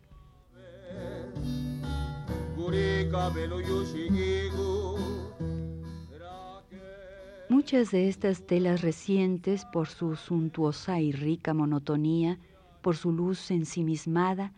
Muchas 7.49 7.91
de 7.91 8.07
estas 8.07 8.47
telas 8.47 8.81
recientes, 8.81 9.65
por 9.65 9.89
su 9.89 10.15
suntuosa 10.15 11.01
y 11.01 11.11
rica 11.11 11.53
monotonía, 11.53 12.39
por 12.81 12.95
su 12.95 13.11
luz 13.11 13.51
ensimismada, 13.51 14.53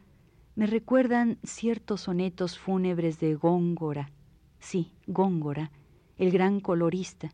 me 0.55 0.67
recuerdan 0.67 1.39
ciertos 1.43 2.01
sonetos 2.01 2.59
fúnebres 2.59 3.19
de 3.19 3.33
Góngora, 3.35 4.11
sí, 4.59 4.91
Góngora, 5.07 5.71
el 6.17 6.31
gran 6.31 6.59
colorista, 6.59 7.31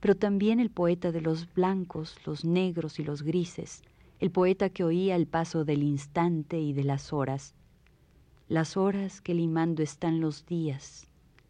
pero 0.00 0.14
también 0.16 0.60
el 0.60 0.70
poeta 0.70 1.12
de 1.12 1.20
los 1.20 1.52
blancos, 1.52 2.16
los 2.24 2.44
negros 2.44 2.98
y 2.98 3.04
los 3.04 3.22
grises, 3.22 3.82
el 4.18 4.30
poeta 4.30 4.70
que 4.70 4.84
oía 4.84 5.16
el 5.16 5.26
paso 5.26 5.64
del 5.64 5.82
instante 5.82 6.58
y 6.58 6.72
de 6.72 6.84
las 6.84 7.12
horas, 7.12 7.54
las 8.48 8.76
horas 8.76 9.20
que 9.20 9.34
limando 9.34 9.82
están 9.82 10.20
los 10.20 10.46
días, 10.46 11.06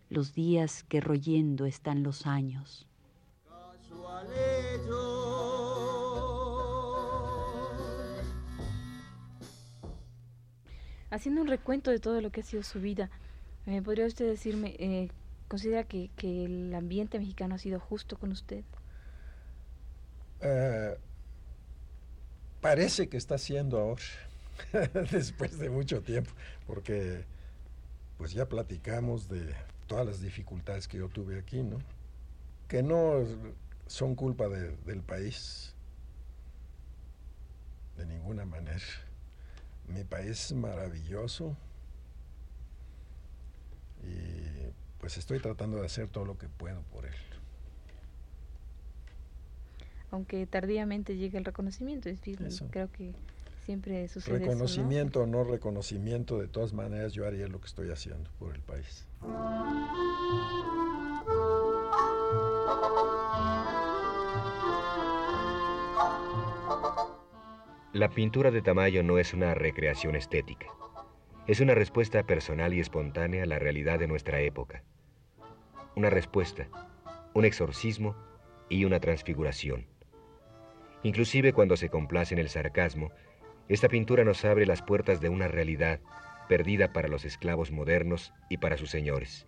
los 0.08 0.34
días 0.34 0.82
que 0.84 1.00
royendo 1.00 1.66
están 1.66 2.02
los 2.02 2.26
años. 2.26 2.88
Haciendo 11.14 11.42
un 11.42 11.46
recuento 11.46 11.92
de 11.92 12.00
todo 12.00 12.20
lo 12.20 12.30
que 12.30 12.40
ha 12.40 12.42
sido 12.42 12.64
su 12.64 12.80
vida, 12.80 13.08
¿me 13.66 13.80
¿podría 13.80 14.04
usted 14.04 14.26
decirme, 14.26 14.74
eh, 14.80 15.10
considera 15.46 15.84
que, 15.84 16.10
el 16.20 16.74
ambiente 16.74 17.20
mexicano 17.20 17.54
ha 17.54 17.58
sido 17.58 17.78
justo 17.78 18.18
con 18.18 18.32
usted? 18.32 18.64
Eh, 20.40 20.98
parece 22.60 23.08
que 23.08 23.16
está 23.16 23.38
siendo 23.38 23.78
ahora, 23.78 24.02
después 25.12 25.56
de 25.56 25.70
mucho 25.70 26.02
tiempo, 26.02 26.32
porque 26.66 27.24
pues 28.18 28.32
ya 28.32 28.48
platicamos 28.48 29.28
de 29.28 29.54
todas 29.86 30.04
las 30.04 30.20
dificultades 30.20 30.88
que 30.88 30.98
yo 30.98 31.08
tuve 31.08 31.38
aquí, 31.38 31.62
¿no? 31.62 31.78
Que 32.66 32.82
no 32.82 33.24
son 33.86 34.16
culpa 34.16 34.48
del 34.48 35.00
país, 35.02 35.76
de 37.96 38.04
ninguna 38.04 38.44
manera. 38.44 39.03
Mi 39.88 40.04
país 40.04 40.30
es 40.30 40.52
maravilloso 40.52 41.56
y 44.02 44.72
pues 44.98 45.16
estoy 45.18 45.38
tratando 45.40 45.78
de 45.78 45.86
hacer 45.86 46.08
todo 46.08 46.24
lo 46.24 46.38
que 46.38 46.48
puedo 46.48 46.82
por 46.84 47.06
él. 47.06 47.14
Aunque 50.10 50.46
tardíamente 50.46 51.16
llegue 51.16 51.38
el 51.38 51.44
reconocimiento, 51.44 52.08
es 52.08 52.20
decir, 52.20 52.38
creo 52.70 52.90
que 52.90 53.12
siempre 53.64 54.06
sucede 54.08 54.38
Reconocimiento 54.38 55.22
o 55.22 55.26
¿no? 55.26 55.44
reconocimiento, 55.44 56.38
de 56.38 56.48
todas 56.48 56.72
maneras 56.72 57.12
yo 57.12 57.26
haría 57.26 57.48
lo 57.48 57.60
que 57.60 57.66
estoy 57.66 57.90
haciendo 57.90 58.30
por 58.38 58.54
el 58.54 58.60
país. 58.60 59.06
La 67.94 68.08
pintura 68.08 68.50
de 68.50 68.60
Tamayo 68.60 69.04
no 69.04 69.20
es 69.20 69.34
una 69.34 69.54
recreación 69.54 70.16
estética. 70.16 70.66
Es 71.46 71.60
una 71.60 71.76
respuesta 71.76 72.24
personal 72.24 72.74
y 72.74 72.80
espontánea 72.80 73.44
a 73.44 73.46
la 73.46 73.60
realidad 73.60 74.00
de 74.00 74.08
nuestra 74.08 74.40
época. 74.40 74.82
Una 75.94 76.10
respuesta, 76.10 76.66
un 77.34 77.44
exorcismo 77.44 78.16
y 78.68 78.84
una 78.84 78.98
transfiguración. 78.98 79.86
Inclusive 81.04 81.52
cuando 81.52 81.76
se 81.76 81.88
complace 81.88 82.34
en 82.34 82.40
el 82.40 82.48
sarcasmo, 82.48 83.12
esta 83.68 83.86
pintura 83.86 84.24
nos 84.24 84.44
abre 84.44 84.66
las 84.66 84.82
puertas 84.82 85.20
de 85.20 85.28
una 85.28 85.46
realidad 85.46 86.00
perdida 86.48 86.92
para 86.92 87.06
los 87.06 87.24
esclavos 87.24 87.70
modernos 87.70 88.32
y 88.50 88.56
para 88.56 88.76
sus 88.76 88.90
señores, 88.90 89.46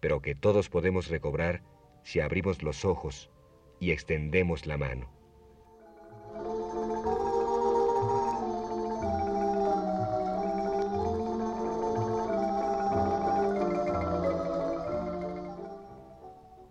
pero 0.00 0.22
que 0.22 0.34
todos 0.34 0.70
podemos 0.70 1.08
recobrar 1.08 1.62
si 2.04 2.20
abrimos 2.20 2.62
los 2.62 2.86
ojos 2.86 3.30
y 3.80 3.90
extendemos 3.90 4.64
la 4.64 4.78
mano. 4.78 5.19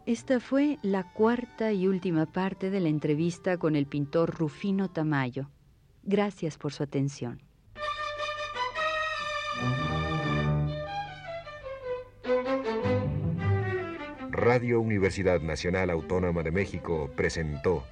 Esta 0.10 0.40
fue 0.40 0.80
la 0.82 1.04
cuarta 1.04 1.72
y 1.72 1.86
última 1.86 2.26
parte 2.26 2.72
de 2.72 2.80
la 2.80 2.90
entrevista 2.90 3.60
con 3.60 3.76
el 3.76 3.86
pintor 3.86 4.34
Rufino 4.36 4.90
Tamayo. 4.90 5.52
Gracias 6.02 6.58
por 6.58 6.74
su 6.74 6.82
atención. 6.82 7.44
Radio 14.32 14.82
Universidad 14.82 15.42
Nacional 15.42 15.92
Autónoma 15.92 16.42
de 16.42 16.50
México 16.54 17.12
presentó 17.16 17.84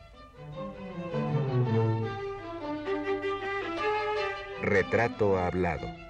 Retrato 4.63 5.37
Hablado. 5.37 6.06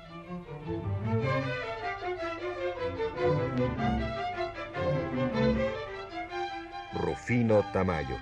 Rufino 7.28 7.62
Tamayo. 7.74 8.16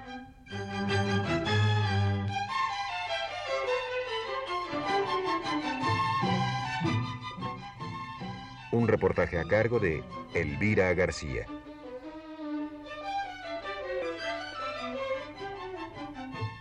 Un 8.72 8.88
reportaje 8.88 9.38
a 9.38 9.44
cargo 9.44 9.80
de 9.80 10.04
Elvira 10.34 10.91
García. 10.96 11.46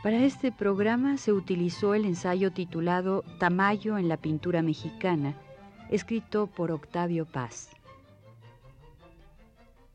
Para 0.02 0.18
este 0.18 0.52
programa 0.52 1.16
se 1.16 1.32
utilizó 1.32 1.94
el 1.94 2.04
ensayo 2.04 2.52
titulado 2.52 3.24
Tamayo 3.40 3.96
en 3.96 4.08
la 4.08 4.18
pintura 4.18 4.60
mexicana, 4.60 5.34
escrito 5.88 6.46
por 6.46 6.72
Octavio 6.72 7.24
Paz. 7.24 7.70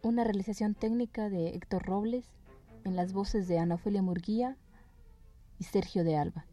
Una 0.02 0.24
realización 0.24 0.74
técnica 0.74 1.30
de 1.30 1.50
Héctor 1.50 1.84
Robles 1.84 2.39
en 2.84 2.96
las 2.96 3.14
voces 3.14 3.48
de 3.48 3.60
Ana 3.60 3.76
Ofelia 3.76 4.02
Murguía 4.02 4.58
y 5.60 5.64
Sergio 5.66 6.04
de 6.04 6.18
Alba. 6.18 6.49